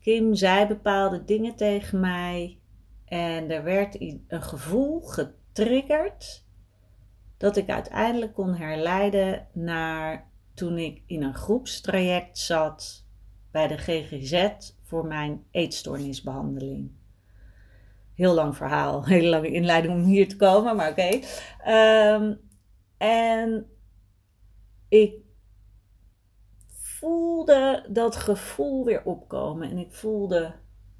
Kim 0.00 0.34
zei 0.34 0.66
bepaalde 0.66 1.24
dingen 1.24 1.56
tegen 1.56 2.00
mij. 2.00 2.58
En 3.04 3.50
er 3.50 3.62
werd 3.62 4.00
een 4.00 4.42
gevoel 4.42 5.00
getriggerd. 5.00 6.44
Dat 7.36 7.56
ik 7.56 7.68
uiteindelijk 7.68 8.32
kon 8.32 8.54
herleiden 8.54 9.46
naar 9.52 10.30
toen 10.56 10.78
ik 10.78 11.02
in 11.06 11.22
een 11.22 11.34
groepstraject 11.34 12.38
zat 12.38 13.04
bij 13.50 13.68
de 13.68 13.78
GGZ 13.78 14.48
voor 14.82 15.06
mijn 15.06 15.44
eetstoornisbehandeling. 15.50 16.90
Heel 18.14 18.34
lang 18.34 18.56
verhaal, 18.56 19.04
hele 19.06 19.28
lange 19.28 19.50
inleiding 19.50 19.94
om 19.94 20.04
hier 20.04 20.28
te 20.28 20.36
komen, 20.36 20.76
maar 20.76 20.90
oké. 20.90 21.20
Ehm, 21.64 22.34
en 22.96 23.70
ik 24.88 25.14
voelde 26.68 27.86
dat 27.88 28.16
gevoel 28.16 28.84
weer 28.84 29.02
opkomen 29.04 29.70
en 29.70 29.78
ik 29.78 29.92
voelde 29.92 30.54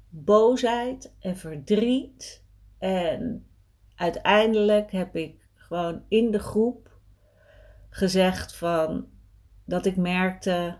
boosheid 0.09 1.13
en 1.19 1.37
verdriet. 1.37 2.43
En 2.77 3.47
uiteindelijk 3.95 4.91
heb 4.91 5.15
ik 5.15 5.47
gewoon 5.55 6.03
in 6.07 6.31
de 6.31 6.39
groep 6.39 6.99
gezegd 7.89 8.55
van 8.55 9.07
dat 9.67 9.85
ik 9.85 9.95
merkte 9.95 10.77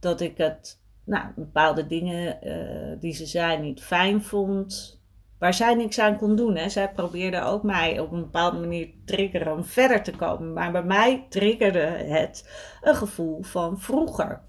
dat 0.00 0.20
ik 0.20 0.38
het, 0.38 0.80
nou, 1.04 1.26
bepaalde 1.36 1.86
dingen 1.86 2.38
uh, 2.42 3.00
die 3.00 3.12
ze 3.12 3.26
zei 3.26 3.58
niet 3.58 3.82
fijn 3.82 4.22
vond. 4.22 5.02
Waar 5.38 5.54
zij 5.54 5.74
niks 5.74 5.98
aan 5.98 6.18
kon 6.18 6.36
doen. 6.36 6.56
Hè. 6.56 6.68
Zij 6.68 6.92
probeerde 6.92 7.42
ook 7.42 7.62
mij 7.62 7.98
op 7.98 8.12
een 8.12 8.20
bepaalde 8.20 8.58
manier 8.58 8.86
te 8.86 9.02
triggeren 9.04 9.52
om 9.52 9.64
verder 9.64 10.02
te 10.02 10.16
komen. 10.16 10.52
Maar 10.52 10.72
bij 10.72 10.84
mij 10.84 11.26
triggerde 11.28 11.78
het 11.88 12.50
een 12.82 12.94
gevoel 12.94 13.42
van 13.42 13.80
vroeger. 13.80 14.42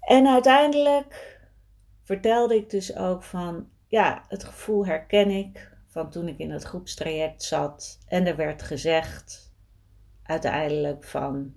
En 0.00 0.26
uiteindelijk 0.26 1.40
vertelde 2.02 2.56
ik 2.56 2.70
dus 2.70 2.96
ook 2.96 3.22
van, 3.22 3.68
ja, 3.86 4.24
het 4.28 4.44
gevoel 4.44 4.86
herken 4.86 5.30
ik 5.30 5.76
van 5.88 6.10
toen 6.10 6.28
ik 6.28 6.38
in 6.38 6.50
het 6.50 6.62
groepstraject 6.62 7.42
zat. 7.42 7.98
En 8.06 8.26
er 8.26 8.36
werd 8.36 8.62
gezegd 8.62 9.52
uiteindelijk 10.22 11.04
van, 11.04 11.54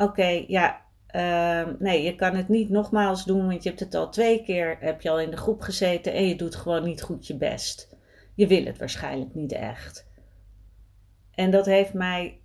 oké, 0.00 0.44
ja, 0.46 0.80
uh, 1.14 1.74
nee, 1.78 2.02
je 2.02 2.14
kan 2.14 2.34
het 2.34 2.48
niet 2.48 2.70
nogmaals 2.70 3.24
doen, 3.24 3.46
want 3.46 3.62
je 3.62 3.68
hebt 3.68 3.80
het 3.80 3.94
al 3.94 4.10
twee 4.10 4.42
keer, 4.42 4.76
heb 4.80 5.00
je 5.00 5.10
al 5.10 5.20
in 5.20 5.30
de 5.30 5.36
groep 5.36 5.60
gezeten 5.60 6.12
en 6.12 6.28
je 6.28 6.36
doet 6.36 6.56
gewoon 6.56 6.84
niet 6.84 7.02
goed 7.02 7.26
je 7.26 7.36
best. 7.36 7.96
Je 8.34 8.46
wil 8.46 8.64
het 8.64 8.78
waarschijnlijk 8.78 9.34
niet 9.34 9.52
echt. 9.52 10.08
En 11.30 11.50
dat 11.50 11.66
heeft 11.66 11.92
mij 11.92 12.40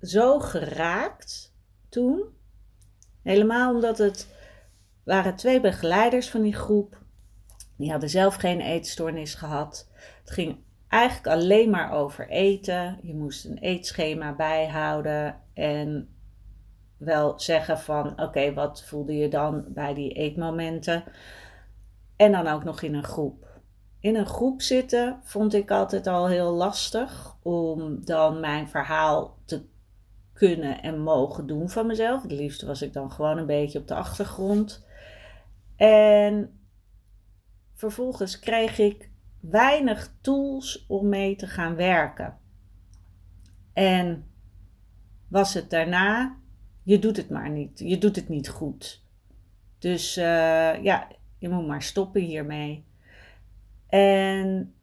zo 0.00 0.38
geraakt 0.40 1.54
toen. 1.88 2.24
Helemaal 3.22 3.74
omdat 3.74 3.98
het 3.98 4.28
waren 5.04 5.36
twee 5.36 5.60
begeleiders 5.60 6.30
van 6.30 6.42
die 6.42 6.54
groep. 6.54 7.02
Die 7.76 7.90
hadden 7.90 8.10
zelf 8.10 8.34
geen 8.34 8.60
eetstoornis 8.60 9.34
gehad. 9.34 9.90
Het 10.20 10.30
ging 10.30 10.56
eigenlijk 10.88 11.26
alleen 11.26 11.70
maar 11.70 11.92
over 11.92 12.28
eten. 12.28 12.98
Je 13.02 13.14
moest 13.14 13.44
een 13.44 13.58
eetschema 13.58 14.34
bijhouden. 14.34 15.40
En 15.54 16.13
wel 16.96 17.40
zeggen 17.40 17.78
van 17.78 18.20
oké, 18.20 18.54
wat 18.54 18.84
voelde 18.84 19.16
je 19.16 19.28
dan 19.28 19.64
bij 19.68 19.94
die 19.94 20.12
eetmomenten? 20.12 21.04
En 22.16 22.32
dan 22.32 22.46
ook 22.46 22.64
nog 22.64 22.82
in 22.82 22.94
een 22.94 23.04
groep. 23.04 23.60
In 24.00 24.16
een 24.16 24.26
groep 24.26 24.62
zitten 24.62 25.20
vond 25.22 25.54
ik 25.54 25.70
altijd 25.70 26.06
al 26.06 26.28
heel 26.28 26.52
lastig 26.52 27.36
om 27.42 28.04
dan 28.04 28.40
mijn 28.40 28.68
verhaal 28.68 29.38
te 29.44 29.64
kunnen 30.32 30.82
en 30.82 31.00
mogen 31.00 31.46
doen 31.46 31.68
van 31.68 31.86
mezelf. 31.86 32.22
Het 32.22 32.32
liefst 32.32 32.62
was 32.62 32.82
ik 32.82 32.92
dan 32.92 33.12
gewoon 33.12 33.38
een 33.38 33.46
beetje 33.46 33.78
op 33.78 33.88
de 33.88 33.94
achtergrond. 33.94 34.86
En 35.76 36.60
vervolgens 37.74 38.38
kreeg 38.38 38.78
ik 38.78 39.10
weinig 39.40 40.12
tools 40.20 40.84
om 40.88 41.08
mee 41.08 41.36
te 41.36 41.46
gaan 41.46 41.74
werken. 41.76 42.38
En 43.72 44.30
was 45.28 45.54
het 45.54 45.70
daarna 45.70 46.36
je 46.84 46.98
doet 46.98 47.16
het 47.16 47.30
maar 47.30 47.50
niet. 47.50 47.78
Je 47.78 47.98
doet 47.98 48.16
het 48.16 48.28
niet 48.28 48.48
goed. 48.48 49.02
Dus 49.78 50.16
uh, 50.16 50.82
ja, 50.82 51.08
je 51.38 51.48
moet 51.48 51.66
maar 51.66 51.82
stoppen 51.82 52.20
hiermee. 52.20 52.84
En 53.88 54.74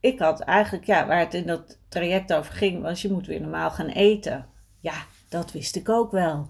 ik 0.00 0.18
had 0.18 0.40
eigenlijk, 0.40 0.84
ja, 0.84 1.06
waar 1.06 1.18
het 1.18 1.34
in 1.34 1.46
dat 1.46 1.78
traject 1.88 2.32
over 2.32 2.52
ging, 2.52 2.82
was 2.82 3.02
je 3.02 3.10
moet 3.10 3.26
weer 3.26 3.40
normaal 3.40 3.70
gaan 3.70 3.88
eten. 3.88 4.46
Ja, 4.80 4.94
dat 5.28 5.52
wist 5.52 5.76
ik 5.76 5.88
ook 5.88 6.10
wel. 6.10 6.46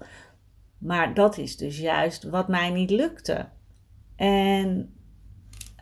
Maar 0.79 1.15
dat 1.15 1.39
is 1.39 1.57
dus 1.57 1.79
juist 1.79 2.23
wat 2.23 2.49
mij 2.49 2.71
niet 2.71 2.91
lukte. 2.91 3.49
En 4.17 4.69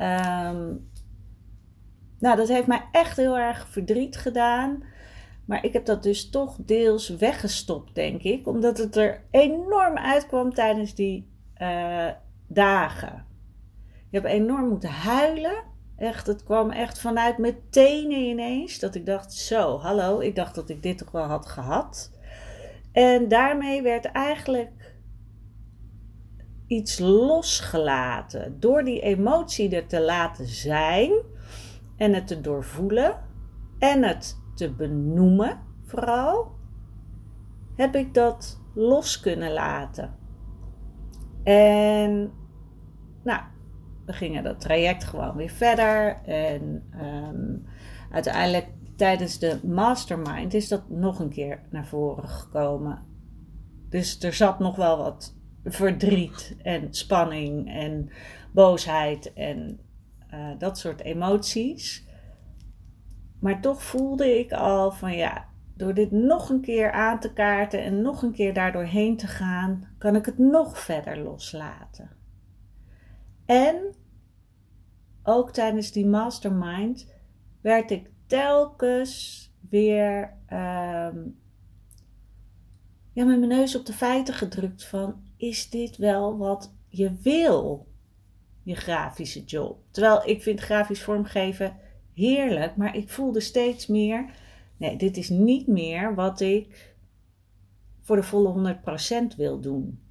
um, 0.00 0.88
nou, 2.18 2.36
dat 2.36 2.48
heeft 2.48 2.66
mij 2.66 2.88
echt 2.92 3.16
heel 3.16 3.38
erg 3.38 3.68
verdriet 3.68 4.16
gedaan. 4.16 4.84
Maar 5.50 5.64
ik 5.64 5.72
heb 5.72 5.84
dat 5.84 6.02
dus 6.02 6.30
toch 6.30 6.56
deels 6.58 7.08
weggestopt, 7.08 7.94
denk 7.94 8.22
ik. 8.22 8.46
Omdat 8.46 8.78
het 8.78 8.96
er 8.96 9.24
enorm 9.30 9.96
uitkwam 9.96 10.54
tijdens 10.54 10.94
die 10.94 11.30
uh, 11.62 12.08
dagen. 12.46 13.26
Ik 14.10 14.22
heb 14.22 14.24
enorm 14.24 14.68
moeten 14.68 14.90
huilen. 14.90 15.62
Echt, 15.96 16.26
het 16.26 16.44
kwam 16.44 16.70
echt 16.70 17.00
vanuit 17.00 17.38
mijn 17.38 17.56
tenen 17.70 18.18
ineens. 18.18 18.78
Dat 18.78 18.94
ik 18.94 19.06
dacht, 19.06 19.32
zo, 19.32 19.78
hallo, 19.78 20.20
ik 20.20 20.34
dacht 20.34 20.54
dat 20.54 20.68
ik 20.68 20.82
dit 20.82 20.98
toch 20.98 21.10
wel 21.10 21.24
had 21.26 21.46
gehad. 21.46 22.12
En 22.92 23.28
daarmee 23.28 23.82
werd 23.82 24.04
eigenlijk 24.04 24.94
iets 26.66 26.98
losgelaten. 26.98 28.60
Door 28.60 28.84
die 28.84 29.00
emotie 29.00 29.76
er 29.76 29.86
te 29.86 30.00
laten 30.00 30.46
zijn 30.46 31.12
en 31.96 32.14
het 32.14 32.26
te 32.26 32.40
doorvoelen 32.40 33.20
en 33.78 34.02
het 34.02 34.38
te 34.54 34.72
benoemen 34.72 35.60
vooral, 35.84 36.52
heb 37.76 37.94
ik 37.94 38.14
dat 38.14 38.60
los 38.74 39.20
kunnen 39.20 39.52
laten. 39.52 40.18
En 41.42 42.32
nou, 43.24 43.42
we 44.06 44.12
gingen 44.12 44.44
dat 44.44 44.60
traject 44.60 45.04
gewoon 45.04 45.36
weer 45.36 45.50
verder. 45.50 46.22
En 46.24 46.82
ehm, 46.90 47.56
uiteindelijk 48.10 48.66
tijdens 48.96 49.38
de 49.38 49.58
mastermind 49.66 50.54
is 50.54 50.68
dat 50.68 50.88
nog 50.88 51.18
een 51.18 51.30
keer 51.30 51.62
naar 51.70 51.86
voren 51.86 52.28
gekomen. 52.28 52.98
Dus 53.88 54.22
er 54.22 54.32
zat 54.32 54.58
nog 54.58 54.76
wel 54.76 54.98
wat 54.98 55.36
verdriet 55.64 56.56
en 56.62 56.94
spanning 56.94 57.72
en 57.72 58.10
boosheid 58.52 59.32
en 59.32 59.80
uh, 60.34 60.48
dat 60.58 60.78
soort 60.78 61.00
emoties. 61.00 62.08
Maar 63.40 63.60
toch 63.60 63.82
voelde 63.82 64.38
ik 64.38 64.52
al 64.52 64.92
van 64.92 65.16
ja, 65.16 65.48
door 65.74 65.94
dit 65.94 66.10
nog 66.10 66.50
een 66.50 66.60
keer 66.60 66.92
aan 66.92 67.20
te 67.20 67.32
kaarten 67.32 67.82
en 67.82 68.02
nog 68.02 68.22
een 68.22 68.32
keer 68.32 68.54
daardoor 68.54 68.84
heen 68.84 69.16
te 69.16 69.26
gaan, 69.26 69.88
kan 69.98 70.16
ik 70.16 70.26
het 70.26 70.38
nog 70.38 70.78
verder 70.78 71.18
loslaten. 71.18 72.10
En 73.46 73.94
ook 75.22 75.52
tijdens 75.52 75.92
die 75.92 76.06
mastermind 76.06 77.12
werd 77.60 77.90
ik 77.90 78.10
telkens 78.26 79.44
weer 79.68 80.36
um, 80.52 81.38
ja, 83.12 83.24
met 83.24 83.38
mijn 83.38 83.48
neus 83.48 83.76
op 83.76 83.86
de 83.86 83.92
feiten 83.92 84.34
gedrukt 84.34 84.84
van 84.84 85.22
is 85.36 85.70
dit 85.70 85.96
wel 85.96 86.38
wat 86.38 86.74
je 86.88 87.14
wil? 87.22 87.88
Je 88.62 88.74
grafische 88.74 89.44
job. 89.44 89.82
Terwijl 89.90 90.28
ik 90.28 90.42
vind 90.42 90.60
grafisch 90.60 91.02
vormgeven 91.02 91.76
heerlijk, 92.14 92.76
maar 92.76 92.96
ik 92.96 93.10
voelde 93.10 93.40
steeds 93.40 93.86
meer, 93.86 94.30
nee, 94.76 94.96
dit 94.96 95.16
is 95.16 95.28
niet 95.28 95.66
meer 95.66 96.14
wat 96.14 96.40
ik 96.40 96.94
voor 98.02 98.16
de 98.16 98.22
volle 98.22 98.76
100% 99.32 99.36
wil 99.36 99.60
doen. 99.60 100.02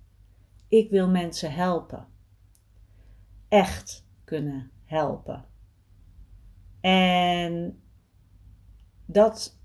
Ik 0.67 0.89
wil 0.89 1.09
mensen 1.09 1.53
helpen. 1.53 2.07
Echt 3.47 4.05
kunnen 4.23 4.71
helpen. 4.85 5.45
En 6.81 7.81
dat, 9.05 9.59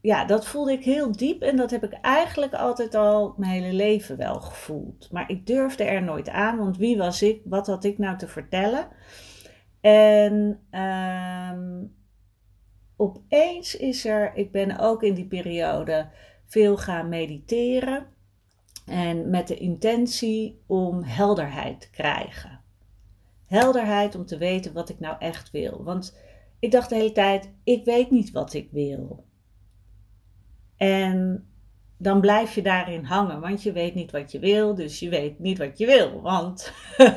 ja, 0.00 0.24
dat 0.24 0.46
voelde 0.46 0.72
ik 0.72 0.84
heel 0.84 1.12
diep 1.12 1.42
en 1.42 1.56
dat 1.56 1.70
heb 1.70 1.84
ik 1.84 1.92
eigenlijk 1.92 2.52
altijd 2.52 2.94
al 2.94 3.34
mijn 3.36 3.50
hele 3.50 3.72
leven 3.72 4.16
wel 4.16 4.40
gevoeld. 4.40 5.08
Maar 5.12 5.30
ik 5.30 5.46
durfde 5.46 5.84
er 5.84 6.02
nooit 6.02 6.28
aan, 6.28 6.58
want 6.58 6.76
wie 6.76 6.96
was 6.96 7.22
ik? 7.22 7.40
Wat 7.44 7.66
had 7.66 7.84
ik 7.84 7.98
nou 7.98 8.18
te 8.18 8.28
vertellen? 8.28 8.88
En 9.86 10.60
um, 10.80 11.94
opeens 12.96 13.76
is 13.76 14.04
er, 14.04 14.34
ik 14.34 14.52
ben 14.52 14.78
ook 14.78 15.02
in 15.02 15.14
die 15.14 15.26
periode 15.26 16.08
veel 16.44 16.76
gaan 16.76 17.08
mediteren. 17.08 18.06
En 18.86 19.30
met 19.30 19.48
de 19.48 19.56
intentie 19.56 20.62
om 20.66 21.02
helderheid 21.02 21.80
te 21.80 21.90
krijgen. 21.90 22.60
Helderheid 23.46 24.14
om 24.14 24.26
te 24.26 24.38
weten 24.38 24.72
wat 24.72 24.88
ik 24.88 25.00
nou 25.00 25.16
echt 25.18 25.50
wil. 25.50 25.84
Want 25.84 26.18
ik 26.58 26.70
dacht 26.70 26.88
de 26.88 26.94
hele 26.94 27.12
tijd, 27.12 27.52
ik 27.64 27.84
weet 27.84 28.10
niet 28.10 28.30
wat 28.30 28.54
ik 28.54 28.70
wil. 28.70 29.24
En 30.76 31.48
dan 31.98 32.20
blijf 32.20 32.54
je 32.54 32.62
daarin 32.62 33.04
hangen, 33.04 33.40
want 33.40 33.62
je 33.62 33.72
weet 33.72 33.94
niet 33.94 34.10
wat 34.10 34.32
je 34.32 34.38
wil, 34.38 34.74
dus 34.74 34.98
je 34.98 35.08
weet 35.08 35.38
niet 35.38 35.58
wat 35.58 35.78
je 35.78 35.86
wil. 35.86 36.20
Want 36.22 36.72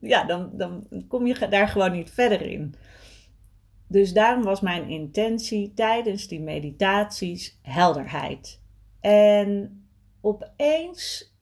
ja, 0.00 0.24
dan, 0.24 0.50
dan 0.52 0.86
kom 1.08 1.26
je 1.26 1.48
daar 1.48 1.68
gewoon 1.68 1.92
niet 1.92 2.10
verder 2.10 2.42
in. 2.42 2.74
Dus 3.88 4.12
daarom 4.12 4.42
was 4.42 4.60
mijn 4.60 4.88
intentie 4.88 5.72
tijdens 5.74 6.28
die 6.28 6.40
meditaties 6.40 7.58
helderheid. 7.62 8.62
En 9.00 9.80
opeens, 10.20 11.34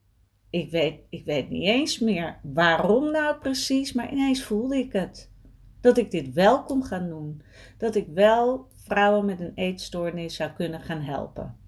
ik 0.49 0.71
weet, 0.71 0.99
ik 1.09 1.25
weet 1.25 1.49
niet 1.49 1.67
eens 1.67 1.99
meer 1.99 2.39
waarom 2.43 3.11
nou 3.11 3.37
precies, 3.37 3.93
maar 3.93 4.11
ineens 4.11 4.43
voelde 4.43 4.77
ik 4.77 4.93
het. 4.93 5.31
Dat 5.81 5.97
ik 5.97 6.11
dit 6.11 6.33
wel 6.33 6.63
kon 6.63 6.83
gaan 6.83 7.09
doen. 7.09 7.41
Dat 7.77 7.95
ik 7.95 8.07
wel 8.13 8.67
vrouwen 8.83 9.25
met 9.25 9.39
een 9.39 9.51
eetstoornis 9.55 10.35
zou 10.35 10.51
kunnen 10.51 10.81
gaan 10.81 11.01
helpen. 11.01 11.64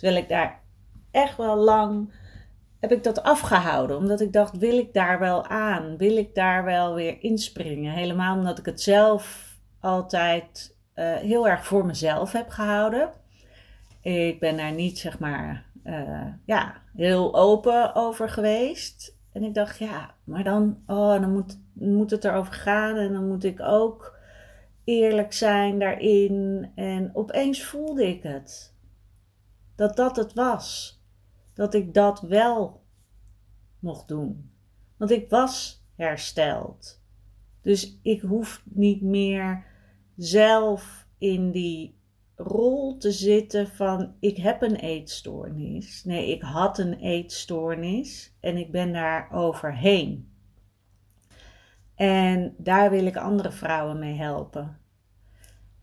Terwijl 0.00 0.22
ik 0.22 0.28
daar 0.28 0.60
echt 1.10 1.36
wel 1.36 1.56
lang 1.56 2.12
heb 2.78 2.92
ik 2.92 3.02
dat 3.02 3.22
afgehouden. 3.22 3.96
Omdat 3.96 4.20
ik 4.20 4.32
dacht, 4.32 4.58
wil 4.58 4.78
ik 4.78 4.92
daar 4.92 5.18
wel 5.18 5.46
aan? 5.46 5.96
Wil 5.96 6.16
ik 6.16 6.34
daar 6.34 6.64
wel 6.64 6.94
weer 6.94 7.16
inspringen? 7.22 7.92
Helemaal 7.92 8.36
omdat 8.36 8.58
ik 8.58 8.64
het 8.66 8.80
zelf 8.80 9.54
altijd 9.80 10.76
uh, 10.94 11.14
heel 11.14 11.48
erg 11.48 11.66
voor 11.66 11.86
mezelf 11.86 12.32
heb 12.32 12.48
gehouden. 12.48 13.10
Ik 14.02 14.40
ben 14.40 14.56
daar 14.56 14.72
niet, 14.72 14.98
zeg 14.98 15.18
maar, 15.18 15.64
uh, 15.84 16.26
ja, 16.44 16.74
heel 16.96 17.34
open 17.34 17.94
over 17.94 18.28
geweest. 18.28 19.16
En 19.32 19.42
ik 19.42 19.54
dacht, 19.54 19.78
ja, 19.78 20.14
maar 20.24 20.44
dan, 20.44 20.82
oh, 20.86 21.20
dan 21.20 21.32
moet, 21.32 21.58
moet 21.72 22.10
het 22.10 22.24
erover 22.24 22.52
gaan 22.52 22.96
en 22.96 23.12
dan 23.12 23.28
moet 23.28 23.44
ik 23.44 23.60
ook 23.60 24.18
eerlijk 24.84 25.32
zijn 25.32 25.78
daarin. 25.78 26.70
En 26.74 27.10
opeens 27.12 27.64
voelde 27.64 28.08
ik 28.08 28.22
het. 28.22 28.78
Dat 29.80 29.96
dat 29.96 30.16
het 30.16 30.32
was. 30.32 30.98
Dat 31.54 31.74
ik 31.74 31.94
dat 31.94 32.20
wel 32.20 32.82
mocht 33.78 34.08
doen. 34.08 34.50
Want 34.96 35.10
ik 35.10 35.30
was 35.30 35.84
hersteld. 35.96 37.02
Dus 37.60 37.98
ik 38.02 38.20
hoef 38.20 38.62
niet 38.64 39.02
meer 39.02 39.64
zelf 40.16 41.06
in 41.18 41.50
die 41.50 41.98
rol 42.36 42.96
te 42.96 43.12
zitten 43.12 43.68
van 43.68 44.14
ik 44.18 44.36
heb 44.36 44.62
een 44.62 44.76
eetstoornis. 44.76 46.04
Nee, 46.04 46.30
ik 46.30 46.42
had 46.42 46.78
een 46.78 46.94
eetstoornis 46.94 48.36
en 48.40 48.56
ik 48.56 48.72
ben 48.72 48.92
daar 48.92 49.32
overheen. 49.32 50.32
En 51.94 52.54
daar 52.58 52.90
wil 52.90 53.06
ik 53.06 53.16
andere 53.16 53.52
vrouwen 53.52 53.98
mee 53.98 54.14
helpen. 54.14 54.80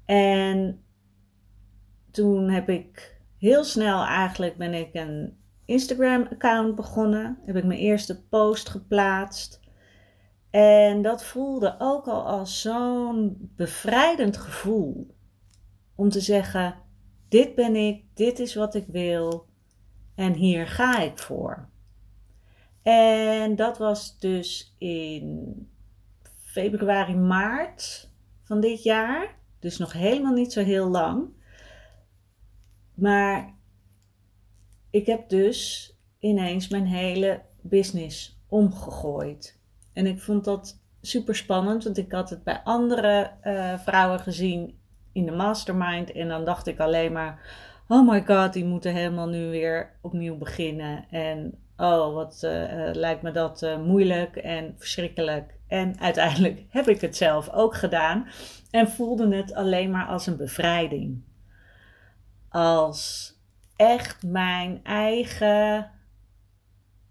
En 0.05 0.83
toen 2.11 2.49
heb 2.49 2.69
ik 2.69 3.16
heel 3.37 3.63
snel 3.63 4.03
eigenlijk 4.05 4.57
ben 4.57 4.73
ik 4.73 4.89
een 4.93 5.37
Instagram 5.65 6.27
account 6.31 6.75
begonnen. 6.75 7.39
Heb 7.45 7.55
ik 7.55 7.63
mijn 7.63 7.79
eerste 7.79 8.23
post 8.23 8.69
geplaatst. 8.69 9.59
En 10.49 11.01
dat 11.01 11.23
voelde 11.23 11.75
ook 11.79 12.07
al 12.07 12.25
als 12.25 12.61
zo'n 12.61 13.51
bevrijdend 13.55 14.37
gevoel 14.37 15.15
om 15.95 16.09
te 16.09 16.19
zeggen: 16.19 16.75
dit 17.29 17.55
ben 17.55 17.75
ik, 17.75 18.03
dit 18.13 18.39
is 18.39 18.55
wat 18.55 18.75
ik 18.75 18.85
wil 18.87 19.45
en 20.15 20.33
hier 20.33 20.67
ga 20.67 20.99
ik 20.99 21.17
voor. 21.17 21.69
En 22.83 23.55
dat 23.55 23.77
was 23.77 24.19
dus 24.19 24.75
in 24.77 25.55
februari, 26.39 27.15
maart 27.15 28.11
van 28.41 28.59
dit 28.59 28.83
jaar. 28.83 29.35
Dus 29.59 29.77
nog 29.77 29.93
helemaal 29.93 30.33
niet 30.33 30.53
zo 30.53 30.63
heel 30.63 30.87
lang. 30.87 31.29
Maar 32.97 33.55
ik 34.89 35.05
heb 35.05 35.29
dus 35.29 35.91
ineens 36.19 36.67
mijn 36.67 36.85
hele 36.85 37.41
business 37.61 38.39
omgegooid. 38.47 39.59
En 39.93 40.05
ik 40.05 40.21
vond 40.21 40.43
dat 40.43 40.79
super 41.01 41.35
spannend, 41.35 41.83
want 41.83 41.97
ik 41.97 42.11
had 42.11 42.29
het 42.29 42.43
bij 42.43 42.61
andere 42.63 43.31
uh, 43.43 43.79
vrouwen 43.79 44.19
gezien 44.19 44.79
in 45.11 45.25
de 45.25 45.31
mastermind. 45.31 46.11
En 46.11 46.27
dan 46.27 46.45
dacht 46.45 46.67
ik 46.67 46.79
alleen 46.79 47.11
maar: 47.11 47.39
oh 47.87 48.09
my 48.09 48.23
god, 48.25 48.53
die 48.53 48.65
moeten 48.65 48.93
helemaal 48.93 49.27
nu 49.27 49.49
weer 49.49 49.91
opnieuw 50.01 50.37
beginnen. 50.37 51.05
En 51.09 51.57
oh, 51.77 52.13
wat 52.13 52.41
uh, 52.43 52.89
lijkt 52.93 53.21
me 53.21 53.31
dat 53.31 53.77
moeilijk 53.85 54.35
en 54.35 54.75
verschrikkelijk. 54.77 55.55
En 55.67 55.99
uiteindelijk 55.99 56.63
heb 56.69 56.87
ik 56.87 57.01
het 57.01 57.17
zelf 57.17 57.49
ook 57.49 57.75
gedaan 57.75 58.27
en 58.71 58.89
voelde 58.89 59.35
het 59.35 59.53
alleen 59.53 59.91
maar 59.91 60.07
als 60.07 60.27
een 60.27 60.37
bevrijding. 60.37 61.23
Als 62.57 63.33
echt 63.75 64.23
mijn 64.23 64.83
eigen 64.83 65.91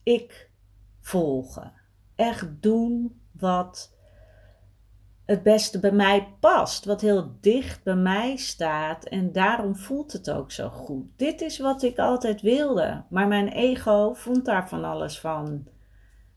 ik 0.03 0.51
volgen. 1.01 1.73
Echt 2.17 2.63
doen 2.63 3.21
wat 3.33 3.97
het 5.25 5.43
beste 5.43 5.81
bij 5.81 5.93
mij 5.93 6.37
past, 6.41 6.85
wat 6.85 7.01
heel 7.01 7.37
dicht 7.41 7.83
bij 7.83 7.95
mij 7.95 8.37
staat 8.37 9.05
en 9.05 9.33
daarom 9.33 9.77
voelt 9.77 10.13
het 10.13 10.31
ook 10.31 10.53
zo 10.53 10.69
goed. 10.69 11.07
Dit 11.17 11.41
is 11.41 11.59
wat 11.59 11.83
ik 11.83 11.99
altijd 11.99 12.41
wilde, 12.41 13.05
maar 13.09 13.29
mijn 13.29 13.49
ego 13.49 14.15
vond 14.15 14.45
daar 14.45 14.69
van 14.69 14.85
alles 14.85 15.21
van. 15.21 15.67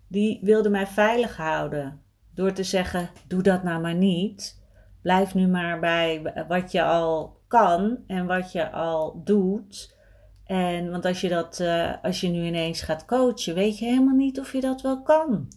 Die 0.07 0.39
wilde 0.41 0.69
mij 0.69 0.87
veilig 0.87 1.37
houden 1.37 2.01
door 2.33 2.53
te 2.53 2.63
zeggen: 2.63 3.09
doe 3.27 3.41
dat 3.41 3.63
nou 3.63 3.81
maar 3.81 3.95
niet. 3.95 4.63
Blijf 5.01 5.33
nu 5.33 5.47
maar 5.47 5.79
bij 5.79 6.33
wat 6.47 6.71
je 6.71 6.83
al 6.83 7.38
kan 7.49 7.97
en 8.07 8.25
wat 8.25 8.51
je 8.51 8.71
al 8.71 9.21
doet. 9.23 9.97
En 10.45 10.91
want 10.91 11.05
als 11.05 11.21
je 11.21 11.29
dat, 11.29 11.59
uh, 11.59 11.93
als 12.01 12.21
je 12.21 12.27
nu 12.27 12.45
ineens 12.45 12.81
gaat 12.81 13.05
coachen, 13.05 13.55
weet 13.55 13.79
je 13.79 13.85
helemaal 13.85 14.15
niet 14.15 14.39
of 14.39 14.53
je 14.53 14.61
dat 14.61 14.81
wel 14.81 15.01
kan. 15.01 15.47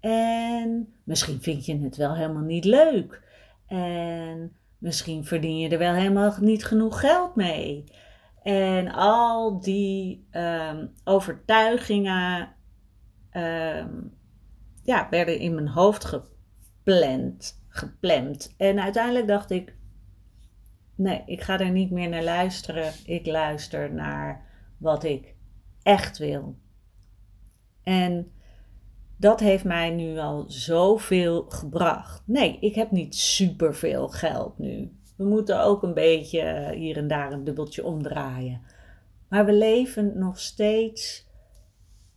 En 0.00 0.94
misschien 1.04 1.42
vind 1.42 1.66
je 1.66 1.78
het 1.80 1.96
wel 1.96 2.14
helemaal 2.14 2.42
niet 2.42 2.64
leuk. 2.64 3.22
En 3.66 4.56
misschien 4.78 5.24
verdien 5.24 5.58
je 5.58 5.68
er 5.68 5.78
wel 5.78 5.94
helemaal 5.94 6.34
niet 6.40 6.64
genoeg 6.64 7.00
geld 7.00 7.34
mee. 7.36 7.84
En 8.42 8.92
al 8.92 9.60
die 9.60 10.26
um, 10.32 10.92
overtuigingen 11.04 12.48
um, 13.32 14.14
ja, 14.82 15.06
werden 15.10 15.38
in 15.38 15.54
mijn 15.54 15.68
hoofd 15.68 16.04
gepland, 16.04 17.62
gepland. 17.68 18.54
En 18.56 18.80
uiteindelijk 18.80 19.26
dacht 19.26 19.50
ik, 19.50 19.74
nee, 20.94 21.22
ik 21.26 21.40
ga 21.40 21.60
er 21.60 21.70
niet 21.70 21.90
meer 21.90 22.08
naar 22.08 22.24
luisteren. 22.24 22.92
Ik 23.04 23.26
luister 23.26 23.92
naar 23.92 24.44
wat 24.76 25.04
ik 25.04 25.34
echt 25.82 26.18
wil. 26.18 26.56
En 27.82 28.32
dat 29.16 29.40
heeft 29.40 29.64
mij 29.64 29.90
nu 29.90 30.18
al 30.18 30.44
zoveel 30.48 31.44
gebracht. 31.48 32.22
Nee, 32.26 32.58
ik 32.60 32.74
heb 32.74 32.90
niet 32.90 33.14
superveel 33.14 34.08
geld 34.08 34.58
nu. 34.58 34.96
We 35.16 35.24
moeten 35.24 35.64
ook 35.64 35.82
een 35.82 35.94
beetje 35.94 36.72
hier 36.74 36.96
en 36.96 37.08
daar 37.08 37.32
een 37.32 37.44
dubbeltje 37.44 37.84
omdraaien. 37.84 38.60
Maar 39.28 39.44
we 39.44 39.52
leven 39.52 40.18
nog 40.18 40.38
steeds 40.38 41.28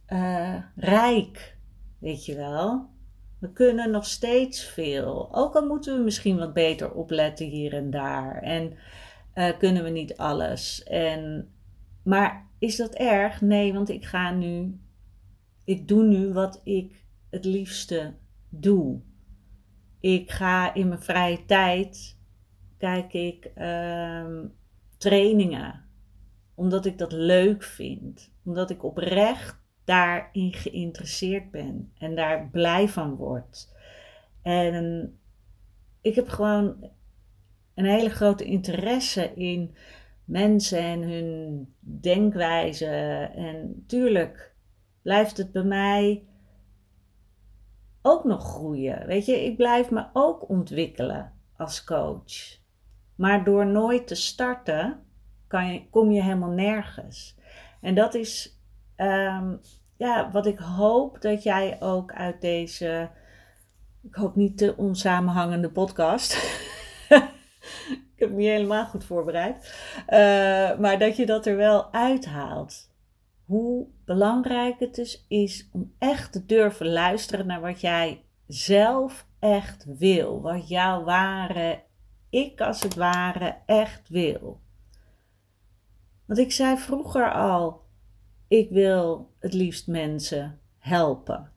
uh, 0.07 0.55
rijk, 0.75 1.57
weet 1.99 2.25
je 2.25 2.35
wel. 2.35 2.89
We 3.39 3.51
kunnen 3.51 3.91
nog 3.91 4.05
steeds 4.05 4.63
veel. 4.63 5.35
Ook 5.35 5.55
al 5.55 5.65
moeten 5.65 5.97
we 5.97 6.03
misschien 6.03 6.37
wat 6.37 6.53
beter 6.53 6.91
opletten 6.91 7.45
hier 7.45 7.73
en 7.73 7.89
daar. 7.89 8.41
En 8.41 8.73
uh, 9.35 9.57
kunnen 9.57 9.83
we 9.83 9.89
niet 9.89 10.17
alles. 10.17 10.83
En, 10.83 11.51
maar 12.03 12.49
is 12.59 12.75
dat 12.75 12.93
erg? 12.93 13.41
Nee, 13.41 13.73
want 13.73 13.89
ik 13.89 14.05
ga 14.05 14.31
nu. 14.31 14.79
Ik 15.63 15.87
doe 15.87 16.03
nu 16.03 16.33
wat 16.33 16.61
ik 16.63 17.05
het 17.29 17.45
liefste 17.45 18.13
doe. 18.49 19.01
Ik 19.99 20.31
ga 20.31 20.73
in 20.73 20.87
mijn 20.87 21.01
vrije 21.01 21.45
tijd. 21.45 22.17
Kijk 22.77 23.13
ik 23.13 23.51
um, 23.57 24.53
trainingen. 24.97 25.83
Omdat 26.55 26.85
ik 26.85 26.97
dat 26.97 27.11
leuk 27.11 27.63
vind. 27.63 28.31
Omdat 28.43 28.69
ik 28.69 28.83
oprecht 28.83 29.64
daarin 29.85 30.53
geïnteresseerd 30.53 31.51
ben 31.51 31.91
en 31.97 32.15
daar 32.15 32.49
blij 32.51 32.87
van 32.87 33.15
word. 33.15 33.73
En 34.41 35.19
ik 36.01 36.15
heb 36.15 36.27
gewoon 36.27 36.89
een 37.73 37.85
hele 37.85 38.09
grote 38.09 38.43
interesse 38.43 39.33
in 39.33 39.75
mensen 40.25 40.79
en 40.79 41.01
hun 41.01 41.67
denkwijze. 41.79 42.85
En 43.35 43.83
tuurlijk 43.87 44.55
blijft 45.01 45.37
het 45.37 45.51
bij 45.51 45.63
mij 45.63 46.23
ook 48.01 48.23
nog 48.23 48.43
groeien. 48.43 49.05
Weet 49.05 49.25
je, 49.25 49.45
ik 49.45 49.57
blijf 49.57 49.91
me 49.91 50.05
ook 50.13 50.49
ontwikkelen 50.49 51.33
als 51.57 51.83
coach. 51.83 52.59
Maar 53.15 53.43
door 53.43 53.67
nooit 53.67 54.07
te 54.07 54.15
starten, 54.15 55.03
kan 55.47 55.73
je, 55.73 55.89
kom 55.89 56.11
je 56.11 56.21
helemaal 56.21 56.49
nergens. 56.49 57.37
En 57.81 57.95
dat 57.95 58.13
is 58.13 58.54
um, 58.97 59.61
ja, 59.97 60.31
wat 60.31 60.45
ik 60.45 60.59
hoop 60.59 61.21
dat 61.21 61.43
jij 61.43 61.77
ook 61.79 62.13
uit 62.13 62.41
deze, 62.41 63.09
ik 64.01 64.15
hoop 64.15 64.35
niet 64.35 64.57
te 64.57 64.77
onsamenhangende 64.77 65.69
podcast. 65.69 66.33
ik 68.15 68.15
heb 68.15 68.29
me 68.29 68.35
niet 68.35 68.47
helemaal 68.47 68.85
goed 68.85 69.03
voorbereid. 69.03 69.75
Uh, 70.09 70.79
maar 70.79 70.99
dat 70.99 71.15
je 71.15 71.25
dat 71.25 71.45
er 71.45 71.55
wel 71.55 71.93
uithaalt. 71.93 72.93
Hoe 73.45 73.87
belangrijk 74.05 74.79
het 74.79 74.95
dus 74.95 75.25
is 75.27 75.69
om 75.71 75.93
echt 75.99 76.31
te 76.31 76.45
durven 76.45 76.87
luisteren 76.91 77.47
naar 77.47 77.61
wat 77.61 77.81
jij 77.81 78.23
zelf 78.47 79.27
echt 79.39 79.85
wil. 79.97 80.41
Wat 80.41 80.67
jouw 80.67 81.03
ware 81.03 81.83
ik 82.29 82.61
als 82.61 82.81
het 82.81 82.95
ware 82.95 83.57
echt 83.65 84.09
wil. 84.09 84.61
Want 86.25 86.39
ik 86.39 86.51
zei 86.51 86.77
vroeger 86.77 87.33
al, 87.33 87.84
ik 88.47 88.69
wil 88.69 89.31
het 89.39 89.53
liefst 89.53 89.87
mensen 89.87 90.59
helpen. 90.77 91.53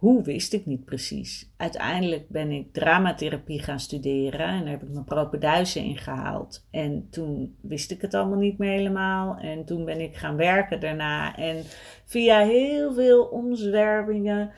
Hoe 0.00 0.22
wist 0.22 0.52
ik 0.52 0.66
niet 0.66 0.84
precies. 0.84 1.52
Uiteindelijk 1.56 2.28
ben 2.28 2.50
ik 2.50 2.72
dramatherapie 2.72 3.62
gaan 3.62 3.80
studeren 3.80 4.46
en 4.46 4.60
daar 4.60 4.70
heb 4.70 4.82
ik 4.82 4.92
mijn 4.92 5.04
propenduizen 5.04 5.84
in 5.84 5.96
gehaald. 5.96 6.66
En 6.70 7.08
toen 7.10 7.56
wist 7.60 7.90
ik 7.90 8.00
het 8.00 8.14
allemaal 8.14 8.38
niet 8.38 8.58
meer 8.58 8.70
helemaal. 8.70 9.36
En 9.36 9.64
toen 9.64 9.84
ben 9.84 10.00
ik 10.00 10.16
gaan 10.16 10.36
werken 10.36 10.80
daarna. 10.80 11.36
En 11.36 11.62
via 12.04 12.38
heel 12.38 12.94
veel 12.94 13.24
omzwervingen, 13.24 14.50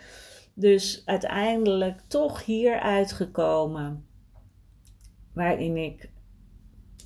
dus 0.55 1.03
uiteindelijk 1.05 2.01
toch 2.07 2.45
hier 2.45 2.81
uitgekomen. 2.81 4.07
Waarin 5.35 5.77
ik 5.77 6.11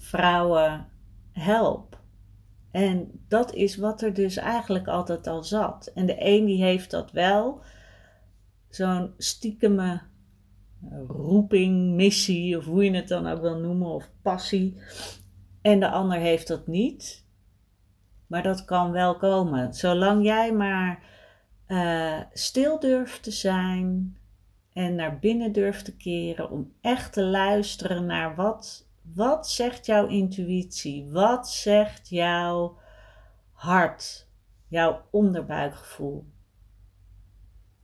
vrouwen 0.01 0.89
help. 1.33 1.96
En 2.77 3.25
dat 3.29 3.55
is 3.55 3.77
wat 3.77 4.03
er 4.03 4.15
dus 4.15 4.37
eigenlijk 4.37 4.87
altijd 4.87 5.27
al 5.27 5.43
zat. 5.43 5.91
En 5.95 6.07
de 6.07 6.17
een 6.19 6.45
die 6.45 6.63
heeft 6.63 6.91
dat 6.91 7.13
wel, 7.13 7.63
zo'n 8.69 9.15
stiekeme 9.19 10.01
roeping, 11.09 11.95
missie, 11.95 12.57
of 12.57 12.65
hoe 12.65 12.85
je 12.85 12.91
het 12.91 13.09
dan 13.09 13.27
ook 13.27 13.41
wil 13.41 13.59
noemen, 13.59 13.89
of 13.89 14.11
passie. 14.23 14.77
En 15.63 15.81
de 15.81 15.89
ander 15.91 16.19
heeft 16.19 16.49
dat 16.49 16.67
niet. 16.67 17.25
Maar 18.27 18.43
dat 18.43 18.65
kan 18.65 18.91
wel 18.93 19.17
komen. 19.17 19.75
Zolang 19.75 20.25
jij 20.25 20.53
maar 20.53 21.03
uh, 21.69 22.21
stil 22.33 22.81
durft 22.81 23.23
te 23.23 23.31
zijn 23.31 24.17
en 24.73 24.95
naar 24.95 25.19
binnen 25.19 25.53
durft 25.53 25.85
te 25.85 25.97
keren 25.97 26.51
om 26.51 26.73
echt 26.81 27.13
te 27.13 27.23
luisteren 27.23 28.07
naar 28.07 28.35
wat 28.35 28.86
wat 29.15 29.51
zegt 29.51 29.87
jouw 29.87 30.07
intuïtie? 30.07 31.11
Wat 31.11 31.51
zegt 31.51 32.09
jouw 32.09 32.79
hart? 33.53 34.29
Jouw 34.69 35.05
onderbuikgevoel? 35.11 36.25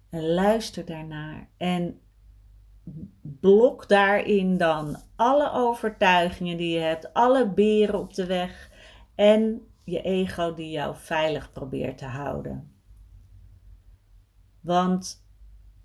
En 0.08 0.34
luister 0.34 0.84
daarnaar. 0.84 1.48
En 1.56 2.00
blok 3.20 3.88
daarin 3.88 4.56
dan 4.56 4.96
alle 5.16 5.52
overtuigingen 5.52 6.56
die 6.56 6.74
je 6.74 6.80
hebt, 6.80 7.12
alle 7.12 7.48
beren 7.48 7.98
op 7.98 8.14
de 8.14 8.26
weg 8.26 8.70
en 9.14 9.66
je 9.84 10.02
ego 10.02 10.54
die 10.54 10.70
jou 10.70 10.96
veilig 10.96 11.52
probeert 11.52 11.98
te 11.98 12.04
houden. 12.04 12.72
Want 14.60 15.26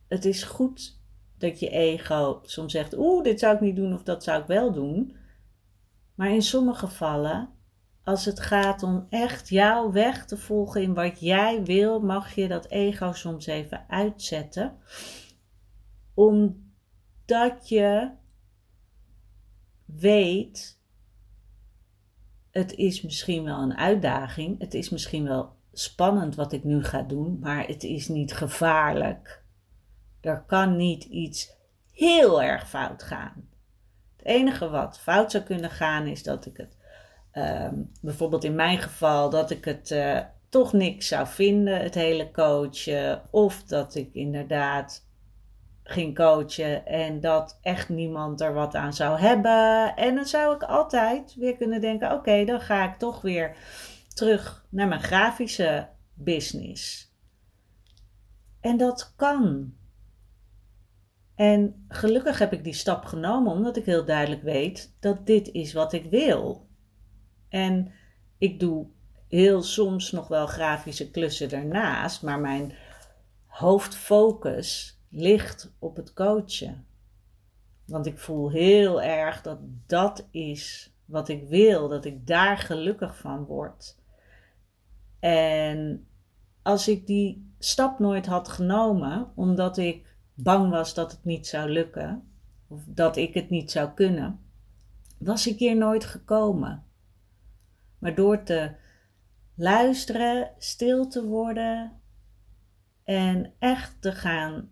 het 0.08 0.26
is 0.26 0.44
goed 0.44 1.00
dat 1.38 1.60
je 1.60 1.70
ego 1.70 2.40
soms 2.44 2.72
zegt: 2.72 2.98
Oeh, 2.98 3.24
dit 3.24 3.40
zou 3.40 3.56
ik 3.56 3.62
niet 3.62 3.76
doen 3.76 3.94
of 3.94 4.04
dat 4.04 4.24
zou 4.24 4.42
ik 4.42 4.48
wel 4.48 4.72
doen. 4.72 5.16
Maar 6.18 6.30
in 6.30 6.42
sommige 6.42 6.88
gevallen, 6.88 7.50
als 8.04 8.26
het 8.26 8.40
gaat 8.40 8.84
om 8.84 9.08
echt 9.10 9.50
jouw 9.50 9.92
weg 9.92 10.26
te 10.26 10.38
volgen 10.38 10.82
in 10.82 10.94
wat 10.94 11.20
jij 11.20 11.64
wil, 11.64 12.00
mag 12.00 12.36
je 12.36 12.48
dat 12.48 12.68
ego 12.68 13.12
soms 13.14 13.46
even 13.46 13.86
uitzetten. 13.90 14.78
Omdat 16.14 17.70
je 17.70 18.12
weet, 19.86 20.80
het 22.52 22.74
is 22.74 23.02
misschien 23.02 23.44
wel 23.44 23.62
een 23.62 23.78
uitdaging, 23.78 24.60
het 24.60 24.74
is 24.74 24.90
misschien 24.90 25.24
wel 25.24 25.56
spannend 25.72 26.36
wat 26.36 26.54
ik 26.54 26.64
nu 26.64 26.84
ga 26.84 27.02
doen, 27.02 27.40
maar 27.40 27.68
het 27.68 27.84
is 27.84 28.08
niet 28.08 28.34
gevaarlijk. 28.34 29.44
Er 30.22 30.44
kan 30.44 30.76
niet 30.76 31.04
iets 31.04 31.52
heel 31.92 32.42
erg 32.42 32.70
fout 32.70 33.04
gaan 33.04 33.56
enige 34.28 34.70
wat 34.70 35.00
fout 35.00 35.32
zou 35.32 35.44
kunnen 35.44 35.70
gaan 35.70 36.08
is 36.08 36.24
dat 36.24 36.46
ik 36.46 36.58
het, 36.58 36.78
ehm, 37.32 37.76
bijvoorbeeld 38.02 38.44
in 38.44 38.56
mijn 38.56 38.78
geval, 38.78 39.30
dat 39.30 39.50
ik 39.50 39.66
het 39.66 39.92
uh, 39.92 40.20
toch 40.50 40.74
niks 40.74 41.08
zou 41.08 41.28
vinden, 41.28 41.82
het 41.82 41.96
hele 41.96 42.32
coachen. 42.32 43.22
Of 43.32 43.64
dat 43.64 43.96
ik 43.96 44.14
inderdaad 44.14 45.06
ging 45.84 46.16
coachen 46.16 46.86
en 46.86 47.20
dat 47.20 47.60
echt 47.62 47.90
niemand 47.90 48.42
er 48.42 48.54
wat 48.54 48.76
aan 48.76 48.94
zou 48.94 49.20
hebben. 49.20 49.96
En 49.96 50.16
dan 50.16 50.26
zou 50.26 50.56
ik 50.56 50.64
altijd 50.64 51.36
weer 51.36 51.58
kunnen 51.58 51.82
denken: 51.82 52.12
oké, 52.12 52.46
dan 52.46 52.62
ga 52.62 52.92
ik 52.92 52.98
toch 52.98 53.22
weer 53.22 53.56
terug 54.14 54.66
naar 54.70 54.88
mijn 54.88 55.02
grafische 55.02 55.88
business. 56.14 57.12
En 58.62 58.78
dat 58.78 59.14
kan. 59.16 59.74
En 61.38 61.86
gelukkig 61.88 62.40
heb 62.40 62.54
ik 62.54 62.64
die 62.64 62.74
stap 62.74 63.06
genomen 63.06 63.52
omdat 63.52 63.78
ik 63.78 63.86
heel 63.86 64.06
duidelijk 64.06 64.42
weet 64.42 64.96
dat 65.00 65.26
dit 65.26 65.48
is 65.52 65.74
wat 65.74 65.94
ik 65.94 66.06
wil. 66.10 66.68
En 67.50 67.92
ik 68.38 68.60
doe 68.60 68.88
heel 69.28 69.62
soms 69.62 70.12
nog 70.12 70.28
wel 70.28 70.48
grafische 70.48 71.12
klussen 71.12 71.52
ernaast, 71.52 72.22
maar 72.22 72.40
mijn 72.40 72.74
hoofdfocus 73.46 75.00
ligt 75.10 75.76
op 75.80 75.96
het 75.96 76.14
coachen. 76.14 76.86
Want 77.86 78.06
ik 78.06 78.20
voel 78.20 78.52
heel 78.52 79.02
erg 79.02 79.42
dat 79.42 79.60
dat 79.88 80.28
is 80.32 80.94
wat 81.06 81.30
ik 81.30 81.48
wil, 81.48 81.88
dat 81.88 82.06
ik 82.06 82.28
daar 82.28 82.58
gelukkig 82.58 83.18
van 83.18 83.46
word. 83.46 83.98
En 85.20 86.08
als 86.62 86.88
ik 86.88 87.08
die 87.08 87.54
stap 87.60 88.00
nooit 88.00 88.26
had 88.26 88.48
genomen, 88.48 89.32
omdat 89.36 89.78
ik 89.78 90.07
bang 90.38 90.70
was 90.70 90.94
dat 90.94 91.12
het 91.12 91.24
niet 91.24 91.48
zou 91.48 91.70
lukken, 91.70 92.28
of 92.68 92.82
dat 92.86 93.18
ik 93.18 93.34
het 93.34 93.50
niet 93.50 93.72
zou 93.72 93.90
kunnen, 93.90 94.40
was 95.18 95.48
ik 95.48 95.60
hier 95.60 95.78
nooit 95.78 96.06
gekomen. 96.06 96.84
Maar 98.00 98.16
door 98.16 98.44
te 98.44 98.72
luisteren, 99.56 100.52
stil 100.58 101.08
te 101.08 101.26
worden 101.26 102.02
en 103.04 103.54
echt 103.60 104.02
te 104.02 104.12
gaan 104.12 104.72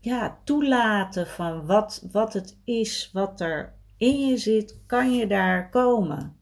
ja, 0.00 0.38
toelaten 0.44 1.26
van 1.26 1.66
wat, 1.66 2.06
wat 2.12 2.32
het 2.32 2.56
is, 2.64 3.10
wat 3.12 3.40
er 3.40 3.74
in 3.96 4.26
je 4.26 4.36
zit, 4.36 4.76
kan 4.86 5.14
je 5.14 5.26
daar 5.26 5.70
komen. 5.70 6.36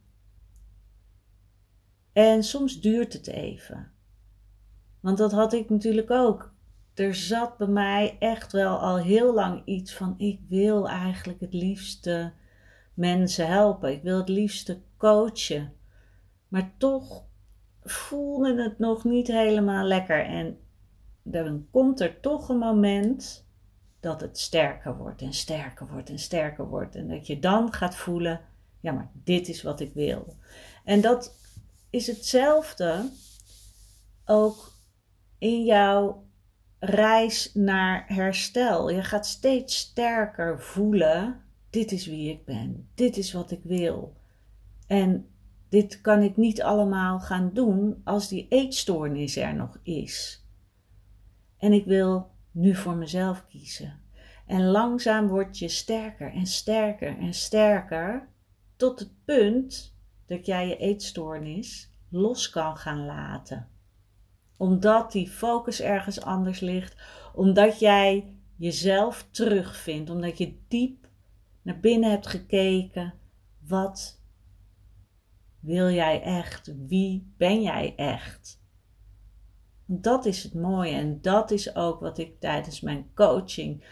En 2.12 2.42
soms 2.42 2.80
duurt 2.80 3.12
het 3.12 3.26
even. 3.26 3.90
Want 5.00 5.18
dat 5.18 5.32
had 5.32 5.52
ik 5.52 5.70
natuurlijk 5.70 6.10
ook. 6.10 6.54
Er 6.98 7.14
zat 7.14 7.56
bij 7.56 7.66
mij 7.66 8.16
echt 8.18 8.52
wel 8.52 8.78
al 8.78 8.96
heel 8.96 9.34
lang 9.34 9.62
iets 9.64 9.94
van: 9.94 10.14
ik 10.16 10.40
wil 10.48 10.88
eigenlijk 10.88 11.40
het 11.40 11.52
liefste 11.52 12.32
mensen 12.94 13.46
helpen. 13.46 13.92
Ik 13.92 14.02
wil 14.02 14.18
het 14.18 14.28
liefste 14.28 14.80
coachen. 14.96 15.72
Maar 16.48 16.70
toch 16.78 17.24
voelde 17.82 18.62
het 18.62 18.78
nog 18.78 19.04
niet 19.04 19.26
helemaal 19.26 19.84
lekker. 19.84 20.24
En 20.24 20.58
dan 21.22 21.66
komt 21.70 22.00
er 22.00 22.20
toch 22.20 22.48
een 22.48 22.58
moment 22.58 23.46
dat 24.00 24.20
het 24.20 24.38
sterker 24.38 24.96
wordt 24.96 25.22
en 25.22 25.32
sterker 25.32 25.88
wordt 25.88 26.10
en 26.10 26.18
sterker 26.18 26.68
wordt. 26.68 26.94
En 26.94 27.08
dat 27.08 27.26
je 27.26 27.38
dan 27.38 27.72
gaat 27.72 27.96
voelen, 27.96 28.40
ja, 28.80 28.92
maar 28.92 29.10
dit 29.12 29.48
is 29.48 29.62
wat 29.62 29.80
ik 29.80 29.92
wil. 29.94 30.36
En 30.84 31.00
dat 31.00 31.34
is 31.90 32.06
hetzelfde 32.06 33.10
ook 34.24 34.72
in 35.38 35.64
jouw 35.64 36.27
reis 36.78 37.54
naar 37.54 38.04
herstel. 38.06 38.90
Je 38.90 39.02
gaat 39.02 39.26
steeds 39.26 39.76
sterker 39.76 40.60
voelen, 40.60 41.40
dit 41.70 41.92
is 41.92 42.06
wie 42.06 42.30
ik 42.30 42.44
ben, 42.44 42.88
dit 42.94 43.16
is 43.16 43.32
wat 43.32 43.50
ik 43.50 43.60
wil. 43.62 44.16
En 44.86 45.26
dit 45.68 46.00
kan 46.00 46.22
ik 46.22 46.36
niet 46.36 46.62
allemaal 46.62 47.20
gaan 47.20 47.50
doen 47.52 48.00
als 48.04 48.28
die 48.28 48.46
eetstoornis 48.48 49.36
er 49.36 49.54
nog 49.54 49.78
is. 49.82 50.46
En 51.58 51.72
ik 51.72 51.84
wil 51.84 52.30
nu 52.50 52.74
voor 52.74 52.96
mezelf 52.96 53.44
kiezen. 53.46 54.00
En 54.46 54.64
langzaam 54.64 55.28
word 55.28 55.58
je 55.58 55.68
sterker 55.68 56.32
en 56.32 56.46
sterker 56.46 57.18
en 57.18 57.34
sterker 57.34 58.28
tot 58.76 58.98
het 58.98 59.24
punt 59.24 59.96
dat 60.26 60.46
jij 60.46 60.68
je 60.68 60.76
eetstoornis 60.76 61.92
los 62.08 62.50
kan 62.50 62.76
gaan 62.76 63.04
laten. 63.04 63.68
Omdat 64.58 65.12
die 65.12 65.28
focus 65.28 65.80
ergens 65.80 66.20
anders 66.20 66.60
ligt, 66.60 66.96
omdat 67.34 67.78
jij 67.78 68.34
jezelf 68.56 69.28
terugvindt, 69.30 70.10
omdat 70.10 70.38
je 70.38 70.58
diep 70.68 71.08
naar 71.62 71.80
binnen 71.80 72.10
hebt 72.10 72.26
gekeken. 72.26 73.14
Wat 73.66 74.20
wil 75.60 75.90
jij 75.90 76.22
echt? 76.22 76.74
Wie 76.86 77.34
ben 77.36 77.62
jij 77.62 77.94
echt? 77.96 78.62
Dat 79.86 80.24
is 80.24 80.42
het 80.42 80.54
mooie 80.54 80.94
en 80.94 81.20
dat 81.20 81.50
is 81.50 81.74
ook 81.74 82.00
wat 82.00 82.18
ik 82.18 82.40
tijdens 82.40 82.80
mijn 82.80 83.10
coaching 83.14 83.84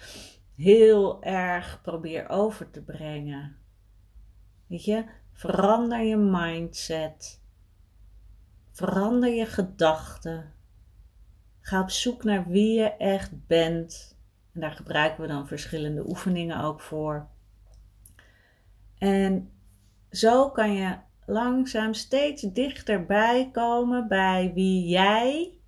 heel 0.57 1.23
erg 1.23 1.81
probeer 1.83 2.29
over 2.29 2.71
te 2.71 2.83
brengen. 2.83 3.57
Weet 4.67 4.85
je, 4.85 5.05
verander 5.33 6.03
je 6.03 6.17
mindset. 6.17 7.43
Verander 8.73 9.35
je 9.35 9.47
gedachten. 9.47 10.55
Ga 11.67 11.81
op 11.81 11.91
zoek 11.91 12.25
naar 12.25 12.49
wie 12.49 12.79
je 12.79 12.97
echt 12.97 13.47
bent. 13.47 14.17
En 14.53 14.61
daar 14.61 14.73
gebruiken 14.73 15.21
we 15.23 15.29
dan 15.29 15.47
verschillende 15.47 16.09
oefeningen 16.09 16.61
ook 16.61 16.81
voor. 16.81 17.29
En 18.99 19.51
zo 20.11 20.51
kan 20.51 20.73
je 20.73 20.97
langzaam 21.25 21.95
steeds 21.95 22.43
dichterbij 22.43 23.51
komen 23.53 24.09
bij 24.09 24.53
wie 24.55 24.89
jij 24.89 25.59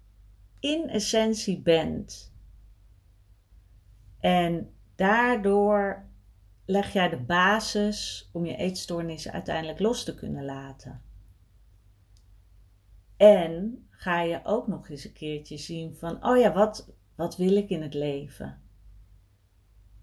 in 0.60 0.88
essentie 0.88 1.60
bent. 1.60 2.34
En 4.20 4.74
daardoor 4.96 6.04
leg 6.64 6.92
jij 6.92 7.08
de 7.08 7.20
basis 7.20 8.28
om 8.32 8.46
je 8.46 8.56
eetstoornis 8.56 9.30
uiteindelijk 9.30 9.78
los 9.78 10.04
te 10.04 10.14
kunnen 10.14 10.44
laten. 10.44 11.02
En 13.16 13.82
ga 13.98 14.20
je 14.20 14.40
ook 14.44 14.66
nog 14.66 14.88
eens 14.88 15.04
een 15.04 15.12
keertje 15.12 15.56
zien 15.56 15.96
van, 15.96 16.24
oh 16.24 16.38
ja, 16.38 16.52
wat, 16.52 16.92
wat 17.14 17.36
wil 17.36 17.56
ik 17.56 17.68
in 17.68 17.82
het 17.82 17.94
leven? 17.94 18.60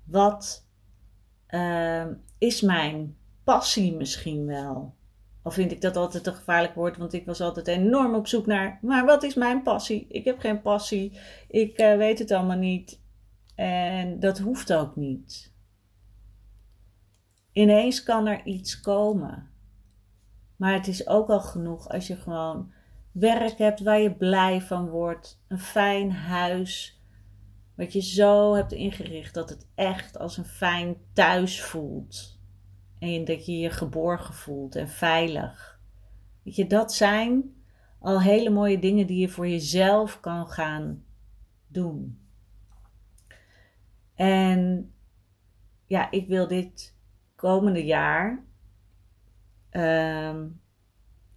Wat 0.04 0.68
uh, 1.50 2.06
is 2.38 2.62
mijn 2.62 3.18
passie 3.44 3.96
misschien 3.96 4.46
wel? 4.46 4.96
Al 5.42 5.52
vind 5.52 5.72
ik 5.72 5.82
dat 5.82 5.96
altijd 5.96 6.28
een 6.28 6.34
gevaarlijk 6.34 6.76
woord, 6.76 6.98
want 6.98 7.14
ik 7.14 7.26
was 7.26 7.42
altijd 7.42 7.68
enorm 7.68 8.16
op 8.16 8.28
zoek 8.28 8.46
naar, 8.46 8.80
maar 8.82 9.06
wat 9.06 9.24
is 9.24 9.34
mijn 9.34 9.62
passie? 9.62 10.08
Ik 10.08 10.26
heb 10.26 10.40
geen 10.40 10.62
passie, 10.62 11.20
ik 11.48 11.80
uh, 11.80 11.98
weet 11.98 12.20
het 12.20 12.32
allemaal 12.32 12.58
niet 12.58 13.02
en 13.56 14.20
dat 14.20 14.40
hoeft 14.40 14.74
ook 14.74 14.96
niet. 14.96 15.54
Ineens 17.52 18.04
kan 18.04 18.28
er 18.28 18.46
iets 18.46 18.80
komen, 18.80 19.50
maar 20.56 20.74
het 20.74 20.88
is 20.88 21.08
ook 21.08 21.30
al 21.30 21.42
genoeg 21.42 21.90
als 21.90 22.08
je 22.08 22.16
gewoon 22.16 22.74
werk 23.16 23.58
hebt 23.58 23.80
waar 23.80 24.00
je 24.00 24.16
blij 24.16 24.62
van 24.62 24.90
wordt, 24.90 25.44
een 25.48 25.60
fijn 25.60 26.12
huis, 26.12 27.02
wat 27.76 27.94
je 27.94 28.02
zo 28.02 28.56
hebt 28.56 28.72
ingericht 28.72 29.34
dat 29.34 29.50
het 29.50 29.68
echt 29.76 30.18
als 30.18 30.38
een 30.38 30.46
fijn 30.46 30.96
thuis 31.14 31.62
voelt. 31.64 32.40
En 33.00 33.26
dat 33.26 33.46
je 33.46 33.58
je 33.58 33.70
geborgen 33.70 34.34
voelt 34.34 34.76
en 34.76 34.90
veilig. 34.90 35.80
Weet 36.44 36.56
je, 36.56 36.68
dat 36.68 36.94
zijn 36.94 37.56
al 38.00 38.22
hele 38.22 38.50
mooie 38.50 38.80
dingen 38.80 39.08
die 39.08 39.20
je 39.20 39.30
voor 39.30 39.48
jezelf 39.48 40.20
kan 40.20 40.48
gaan 40.48 41.04
doen. 41.68 42.20
En 44.16 44.92
ja, 45.86 46.12
ik 46.12 46.28
wil 46.28 46.48
dit 46.48 46.96
komende 47.36 47.86
jaar, 47.86 48.46
um, 49.72 50.62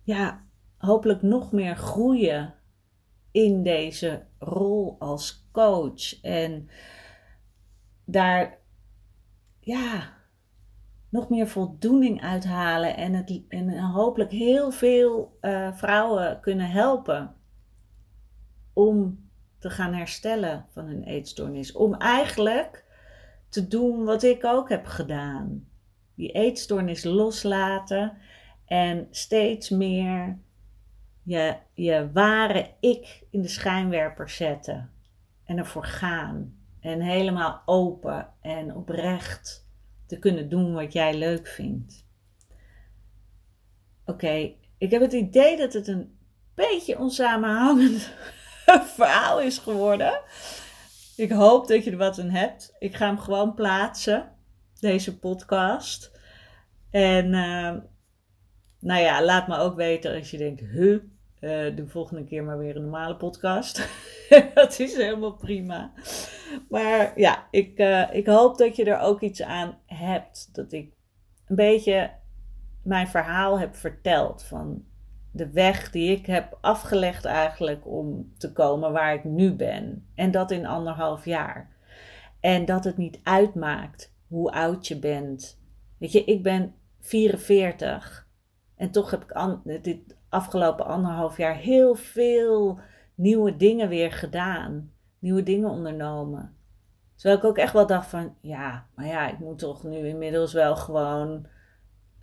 ja, 0.02 0.46
hopelijk 0.78 1.22
nog 1.22 1.52
meer 1.52 1.76
groeien 1.76 2.54
in 3.30 3.62
deze 3.62 4.26
rol 4.38 4.96
als 4.98 5.48
coach. 5.52 6.22
En 6.22 6.68
daar, 8.04 8.58
ja, 9.60 10.16
nog 11.08 11.28
meer 11.28 11.48
voldoening 11.48 12.22
uithalen 12.22 12.96
en, 12.96 13.14
het, 13.14 13.42
en 13.48 13.78
hopelijk 13.78 14.30
heel 14.30 14.70
veel 14.70 15.38
uh, 15.40 15.72
vrouwen 15.72 16.40
kunnen 16.40 16.70
helpen 16.70 17.34
om 18.72 19.26
te 19.58 19.70
gaan 19.70 19.94
herstellen 19.94 20.66
van 20.72 20.84
hun 20.84 21.02
eetstoornis. 21.02 21.72
Om 21.72 21.94
eigenlijk 21.94 22.84
te 23.48 23.68
doen 23.68 24.04
wat 24.04 24.22
ik 24.22 24.44
ook 24.44 24.68
heb 24.68 24.86
gedaan. 24.86 25.68
Die 26.14 26.30
eetstoornis 26.32 27.04
loslaten 27.04 28.16
en 28.64 29.06
steeds 29.10 29.68
meer 29.68 30.38
je, 31.28 31.56
je 31.74 32.10
ware 32.12 32.70
ik 32.80 33.22
in 33.30 33.42
de 33.42 33.48
schijnwerper 33.48 34.28
zetten. 34.28 34.90
En 35.44 35.58
ervoor 35.58 35.84
gaan. 35.84 36.56
En 36.80 37.00
helemaal 37.00 37.62
open 37.64 38.28
en 38.40 38.74
oprecht 38.74 39.68
te 40.06 40.18
kunnen 40.18 40.48
doen 40.48 40.74
wat 40.74 40.92
jij 40.92 41.14
leuk 41.14 41.46
vindt. 41.46 42.06
Oké, 44.04 44.54
ik 44.78 44.90
heb 44.90 45.00
het 45.00 45.12
idee 45.12 45.56
dat 45.56 45.72
het 45.72 45.88
een 45.88 46.18
beetje 46.54 46.98
onsamenhangend 46.98 48.10
verhaal 48.96 49.40
is 49.40 49.58
geworden. 49.58 50.20
Ik 51.16 51.30
hoop 51.30 51.68
dat 51.68 51.84
je 51.84 51.90
er 51.90 51.96
wat 51.96 52.18
aan 52.18 52.30
hebt. 52.30 52.74
Ik 52.78 52.96
ga 52.96 53.06
hem 53.06 53.18
gewoon 53.18 53.54
plaatsen, 53.54 54.32
deze 54.80 55.18
podcast. 55.18 56.10
En 56.90 57.26
uh, 57.26 57.74
nou 58.80 59.00
ja, 59.00 59.24
laat 59.24 59.48
me 59.48 59.56
ook 59.56 59.74
weten 59.74 60.14
als 60.14 60.30
je 60.30 60.38
denkt, 60.38 60.60
huh, 60.60 60.98
uh, 61.40 61.76
de 61.76 61.84
volgende 61.86 62.24
keer 62.24 62.44
maar 62.44 62.58
weer 62.58 62.76
een 62.76 62.82
normale 62.82 63.16
podcast. 63.16 63.88
dat 64.54 64.78
is 64.78 64.96
helemaal 64.96 65.34
prima. 65.34 65.92
Maar 66.68 67.12
ja, 67.20 67.46
ik, 67.50 67.78
uh, 67.78 68.14
ik 68.14 68.26
hoop 68.26 68.58
dat 68.58 68.76
je 68.76 68.84
er 68.84 68.98
ook 68.98 69.20
iets 69.20 69.42
aan 69.42 69.78
hebt. 69.86 70.54
Dat 70.54 70.72
ik 70.72 70.92
een 71.46 71.56
beetje 71.56 72.10
mijn 72.82 73.08
verhaal 73.08 73.58
heb 73.58 73.76
verteld. 73.76 74.42
Van 74.42 74.84
de 75.32 75.50
weg 75.50 75.90
die 75.90 76.16
ik 76.16 76.26
heb 76.26 76.58
afgelegd 76.60 77.24
eigenlijk 77.24 77.86
om 77.86 78.32
te 78.38 78.52
komen 78.52 78.92
waar 78.92 79.14
ik 79.14 79.24
nu 79.24 79.52
ben. 79.52 80.06
En 80.14 80.30
dat 80.30 80.50
in 80.50 80.66
anderhalf 80.66 81.24
jaar. 81.24 81.76
En 82.40 82.64
dat 82.64 82.84
het 82.84 82.96
niet 82.96 83.20
uitmaakt 83.22 84.14
hoe 84.28 84.52
oud 84.52 84.86
je 84.86 84.98
bent. 84.98 85.60
Weet 85.98 86.12
je, 86.12 86.24
ik 86.24 86.42
ben 86.42 86.74
44 87.00 88.28
en 88.76 88.90
toch 88.90 89.10
heb 89.10 89.22
ik 89.22 89.82
dit 89.82 90.16
afgelopen 90.28 90.86
anderhalf 90.86 91.36
jaar 91.36 91.56
heel 91.56 91.94
veel 91.94 92.80
nieuwe 93.14 93.56
dingen 93.56 93.88
weer 93.88 94.12
gedaan. 94.12 94.92
Nieuwe 95.18 95.42
dingen 95.42 95.70
ondernomen. 95.70 96.56
Terwijl 97.14 97.38
ik 97.38 97.44
ook 97.44 97.58
echt 97.58 97.72
wel 97.72 97.86
dacht 97.86 98.06
van, 98.06 98.34
ja, 98.40 98.86
maar 98.94 99.06
ja, 99.06 99.28
ik 99.28 99.38
moet 99.38 99.58
toch 99.58 99.82
nu 99.84 100.08
inmiddels 100.08 100.52
wel 100.52 100.76
gewoon 100.76 101.46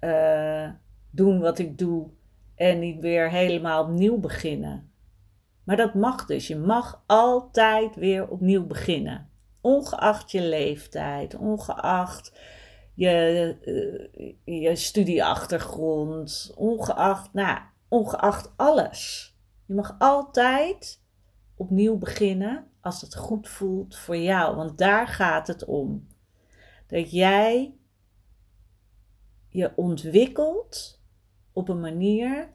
uh, 0.02 0.70
doen 1.10 1.40
wat 1.40 1.60
ik 1.60 1.78
doe 1.78 2.10
en 2.56 2.80
niet 2.80 3.02
weer 3.02 3.30
helemaal 3.30 3.84
opnieuw 3.84 4.18
beginnen. 4.18 4.92
Maar 5.64 5.76
dat 5.76 5.94
mag 5.94 6.26
dus. 6.26 6.48
Je 6.48 6.58
mag 6.58 7.04
altijd 7.06 7.96
weer 7.96 8.28
opnieuw 8.28 8.66
beginnen. 8.66 9.30
Ongeacht 9.62 10.32
je 10.32 10.42
leeftijd, 10.42 11.36
ongeacht 11.36 12.40
je, 12.94 13.56
uh, 14.46 14.62
je 14.62 14.76
studieachtergrond, 14.76 16.52
ongeacht, 16.56 17.34
nou, 17.34 17.60
ongeacht 17.96 18.54
alles. 18.56 19.34
Je 19.66 19.74
mag 19.74 19.96
altijd 20.00 21.02
opnieuw 21.56 21.98
beginnen 21.98 22.68
als 22.82 23.02
het 23.02 23.16
goed 23.16 23.50
voelt 23.50 23.98
voor 23.98 24.18
jou. 24.18 24.56
Want 24.56 24.78
daar 24.78 25.08
gaat 25.08 25.48
het 25.48 25.66
om. 25.66 26.08
Dat 26.88 27.12
jij 27.12 27.78
je 29.50 29.72
ontwikkelt 29.76 31.02
op 31.54 31.70
een 31.70 31.80
manier 31.80 32.50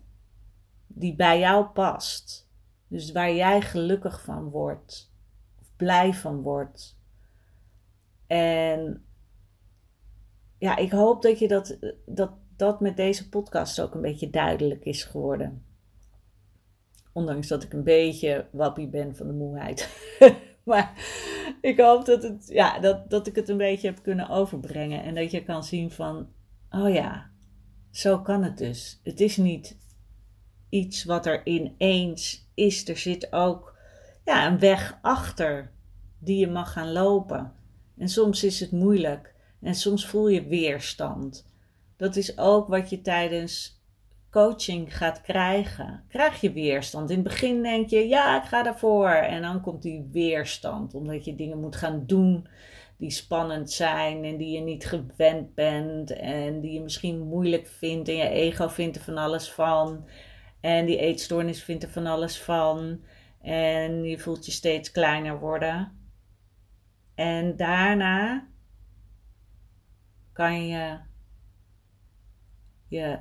die 0.87 1.17
bij 1.17 1.39
jou 1.39 1.67
past. 1.67 2.49
Dus 2.89 3.13
waar 3.13 3.33
jij 3.33 3.61
gelukkig 3.61 4.23
van 4.23 4.49
wordt, 4.49 5.13
of 5.61 5.67
blij 5.77 6.15
van 6.15 6.43
wordt. 6.43 6.99
En 8.27 9.05
ja, 10.59 10.77
ik 10.77 10.91
hoop 10.91 11.23
dat 11.23 11.39
je 11.39 11.49
dat, 11.49 11.79
dat, 12.07 12.33
dat 12.61 12.81
met 12.81 12.97
deze 12.97 13.29
podcast 13.29 13.81
ook 13.81 13.95
een 13.95 14.01
beetje 14.01 14.31
duidelijk 14.31 14.85
is 14.85 15.05
geworden. 15.05 15.65
Ondanks 17.13 17.49
dat 17.49 17.63
ik 17.63 17.73
een 17.73 17.85
beetje 17.85 18.47
wappie 18.53 18.89
ben 18.89 19.17
van 19.17 19.27
de 19.27 19.33
moeheid. 19.33 19.89
maar 20.65 20.93
ik 21.61 21.81
hoop 21.81 22.05
dat, 22.05 22.23
het, 22.23 22.49
ja, 22.49 22.79
dat, 22.79 23.11
dat 23.11 23.27
ik 23.27 23.35
het 23.35 23.49
een 23.49 23.57
beetje 23.57 23.89
heb 23.89 24.03
kunnen 24.03 24.29
overbrengen. 24.29 25.03
En 25.03 25.15
dat 25.15 25.31
je 25.31 25.43
kan 25.43 25.65
zien 25.65 25.91
van, 25.91 26.29
oh 26.71 26.93
ja, 26.93 27.31
zo 27.91 28.19
kan 28.19 28.43
het 28.43 28.59
dus. 28.59 29.01
Het 29.05 29.21
is 29.21 29.37
niet 29.37 29.77
iets 30.69 31.05
wat 31.05 31.27
er 31.27 31.47
ineens 31.47 32.51
is. 32.55 32.89
Er 32.89 32.99
zit 32.99 33.33
ook 33.33 33.77
ja, 34.25 34.47
een 34.47 34.59
weg 34.59 34.99
achter 35.03 35.73
die 36.19 36.39
je 36.39 36.49
mag 36.49 36.73
gaan 36.73 36.93
lopen. 36.93 37.53
En 37.99 38.09
soms 38.09 38.45
is 38.45 38.61
het 38.61 38.73
moeilijk. 38.73 39.35
En 39.61 39.75
soms 39.75 40.07
voel 40.07 40.29
je 40.29 40.47
weerstand. 40.47 41.49
Dat 42.01 42.17
is 42.17 42.39
ook 42.39 42.69
wat 42.69 42.91
je 42.91 43.01
tijdens 43.01 43.83
coaching 44.31 44.97
gaat 44.97 45.21
krijgen. 45.21 46.05
Krijg 46.09 46.41
je 46.41 46.53
weerstand. 46.53 47.11
In 47.11 47.19
het 47.19 47.25
begin 47.25 47.63
denk 47.63 47.89
je, 47.89 48.09
ja, 48.09 48.43
ik 48.43 48.49
ga 48.49 48.63
daarvoor. 48.63 49.11
En 49.11 49.43
dan 49.43 49.61
komt 49.61 49.83
die 49.83 50.09
weerstand, 50.13 50.95
omdat 50.95 51.25
je 51.25 51.35
dingen 51.35 51.61
moet 51.61 51.77
gaan 51.77 52.07
doen 52.07 52.49
die 52.97 53.11
spannend 53.11 53.71
zijn 53.71 54.25
en 54.25 54.37
die 54.37 54.51
je 54.51 54.61
niet 54.61 54.87
gewend 54.87 55.55
bent 55.55 56.13
en 56.13 56.61
die 56.61 56.73
je 56.73 56.81
misschien 56.81 57.21
moeilijk 57.21 57.67
vindt 57.67 58.09
en 58.09 58.17
je 58.17 58.29
ego 58.29 58.69
vindt 58.69 58.97
er 58.97 59.03
van 59.03 59.19
alles 59.19 59.53
van. 59.53 60.09
En 60.61 60.87
die 60.87 60.99
eetstoornis 60.99 61.63
vindt 61.63 61.83
er 61.83 61.91
van 61.91 62.07
alles 62.07 62.41
van. 62.43 63.01
En 63.43 64.05
je 64.05 64.19
voelt 64.19 64.47
je 64.47 64.53
steeds 64.53 64.91
kleiner 64.91 65.39
worden. 65.39 65.93
En 67.15 67.57
daarna 67.57 68.47
kan 70.33 70.67
je 70.67 71.09
je, 72.91 73.19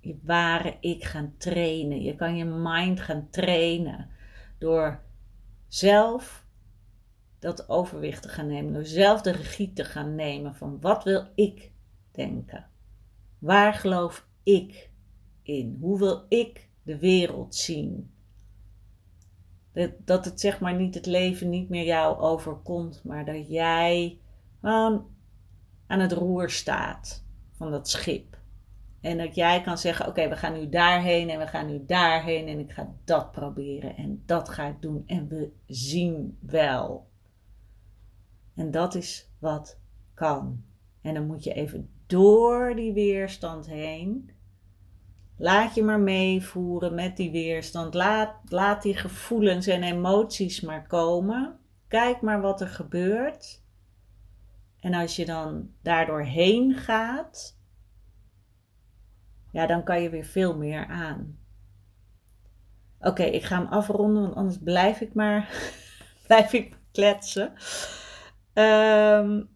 je 0.00 0.18
ware 0.22 0.76
ik 0.80 1.04
gaan 1.04 1.34
trainen. 1.38 2.02
Je 2.02 2.14
kan 2.14 2.36
je 2.36 2.44
mind 2.44 3.00
gaan 3.00 3.30
trainen 3.30 4.08
door 4.58 5.02
zelf 5.68 6.46
dat 7.38 7.68
overwicht 7.68 8.22
te 8.22 8.28
gaan 8.28 8.46
nemen. 8.46 8.72
Door 8.72 8.84
zelf 8.84 9.20
de 9.20 9.30
regie 9.30 9.72
te 9.72 9.84
gaan 9.84 10.14
nemen 10.14 10.54
van 10.54 10.80
wat 10.80 11.04
wil 11.04 11.28
ik 11.34 11.70
denken? 12.10 12.66
Waar 13.38 13.74
geloof 13.74 14.26
ik 14.42 14.90
in? 15.42 15.76
Hoe 15.80 15.98
wil 15.98 16.24
ik 16.28 16.68
de 16.82 16.98
wereld 16.98 17.54
zien? 17.54 18.10
Dat, 20.04 20.24
het 20.24 20.40
zeg 20.40 20.60
maar 20.60 20.74
niet 20.74 20.94
het 20.94 21.06
leven 21.06 21.48
niet 21.48 21.68
meer 21.68 21.84
jou 21.84 22.18
overkomt, 22.18 23.04
maar 23.04 23.24
dat 23.24 23.48
jij 23.48 24.18
gewoon 24.60 25.06
aan 25.86 26.00
het 26.00 26.12
roer 26.12 26.50
staat 26.50 27.24
van 27.52 27.70
dat 27.70 27.88
schip. 27.88 28.31
En 29.02 29.18
dat 29.18 29.34
jij 29.34 29.60
kan 29.60 29.78
zeggen: 29.78 30.06
Oké, 30.06 30.28
we 30.28 30.36
gaan 30.36 30.52
nu 30.52 30.68
daarheen 30.68 31.30
en 31.30 31.38
we 31.38 31.46
gaan 31.46 31.66
nu 31.66 31.84
daarheen 31.86 32.48
en 32.48 32.58
ik 32.58 32.72
ga 32.72 32.94
dat 33.04 33.32
proberen 33.32 33.96
en 33.96 34.22
dat 34.26 34.48
ga 34.48 34.66
ik 34.66 34.82
doen 34.82 35.02
en 35.06 35.28
we 35.28 35.52
zien 35.66 36.38
wel. 36.40 37.10
En 38.54 38.70
dat 38.70 38.94
is 38.94 39.30
wat 39.38 39.78
kan. 40.14 40.64
En 41.00 41.14
dan 41.14 41.26
moet 41.26 41.44
je 41.44 41.52
even 41.52 41.90
door 42.06 42.74
die 42.74 42.92
weerstand 42.92 43.66
heen. 43.66 44.30
Laat 45.36 45.74
je 45.74 45.82
maar 45.82 46.00
meevoeren 46.00 46.94
met 46.94 47.16
die 47.16 47.30
weerstand. 47.30 47.94
Laat, 47.94 48.34
laat 48.44 48.82
die 48.82 48.96
gevoelens 48.96 49.66
en 49.66 49.82
emoties 49.82 50.60
maar 50.60 50.86
komen. 50.86 51.58
Kijk 51.88 52.20
maar 52.20 52.40
wat 52.40 52.60
er 52.60 52.68
gebeurt. 52.68 53.62
En 54.80 54.94
als 54.94 55.16
je 55.16 55.24
dan 55.24 55.70
daardoor 55.82 56.22
heen 56.22 56.74
gaat, 56.74 57.58
ja, 59.52 59.66
dan 59.66 59.84
kan 59.84 60.02
je 60.02 60.10
weer 60.10 60.24
veel 60.24 60.56
meer 60.56 60.86
aan. 60.86 61.38
Oké, 63.00 63.22
ik 63.22 63.44
ga 63.44 63.58
hem 63.58 63.66
afronden, 63.66 64.22
want 64.22 64.34
anders 64.34 64.58
blijf 64.58 65.00
ik 65.00 65.14
maar, 65.14 65.48
blijf 66.26 66.52
ik 66.52 66.76
kletsen. 66.92 67.52
Um, 68.54 69.48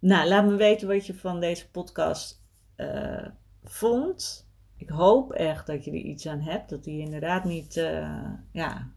nou, 0.00 0.28
laat 0.28 0.44
me 0.44 0.54
weten 0.56 0.88
wat 0.88 1.06
je 1.06 1.14
van 1.14 1.40
deze 1.40 1.70
podcast 1.70 2.42
uh, 2.76 3.26
vond. 3.64 4.48
Ik 4.76 4.88
hoop 4.88 5.32
echt 5.32 5.66
dat 5.66 5.84
je 5.84 5.90
er 5.90 5.96
iets 5.96 6.26
aan 6.26 6.40
hebt. 6.40 6.70
Dat 6.70 6.84
die 6.84 7.00
inderdaad 7.00 7.44
niet 7.44 7.76
uh, 7.76 8.24
ja, 8.52 8.88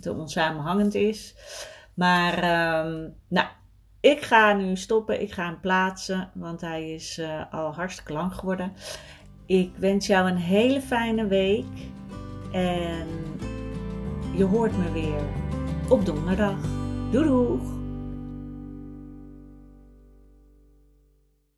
te 0.00 0.12
onsamenhangend 0.12 0.94
is. 0.94 1.34
Maar 1.94 2.34
um, 2.86 3.14
nou, 3.28 3.48
ik 4.00 4.22
ga 4.22 4.52
nu 4.52 4.76
stoppen. 4.76 5.20
Ik 5.20 5.32
ga 5.32 5.44
hem 5.44 5.60
plaatsen, 5.60 6.30
want 6.34 6.60
hij 6.60 6.90
is 6.90 7.18
uh, 7.18 7.52
al 7.52 7.74
hartstikke 7.74 8.12
lang 8.12 8.34
geworden. 8.34 8.72
Ik 9.46 9.70
wens 9.78 10.06
jou 10.06 10.30
een 10.30 10.36
hele 10.36 10.80
fijne 10.80 11.26
week. 11.26 11.64
En 12.52 13.06
je 14.36 14.44
hoort 14.44 14.72
me 14.78 14.92
weer 14.92 15.22
op 15.88 16.04
donderdag. 16.04 16.58
Doei! 17.10 17.75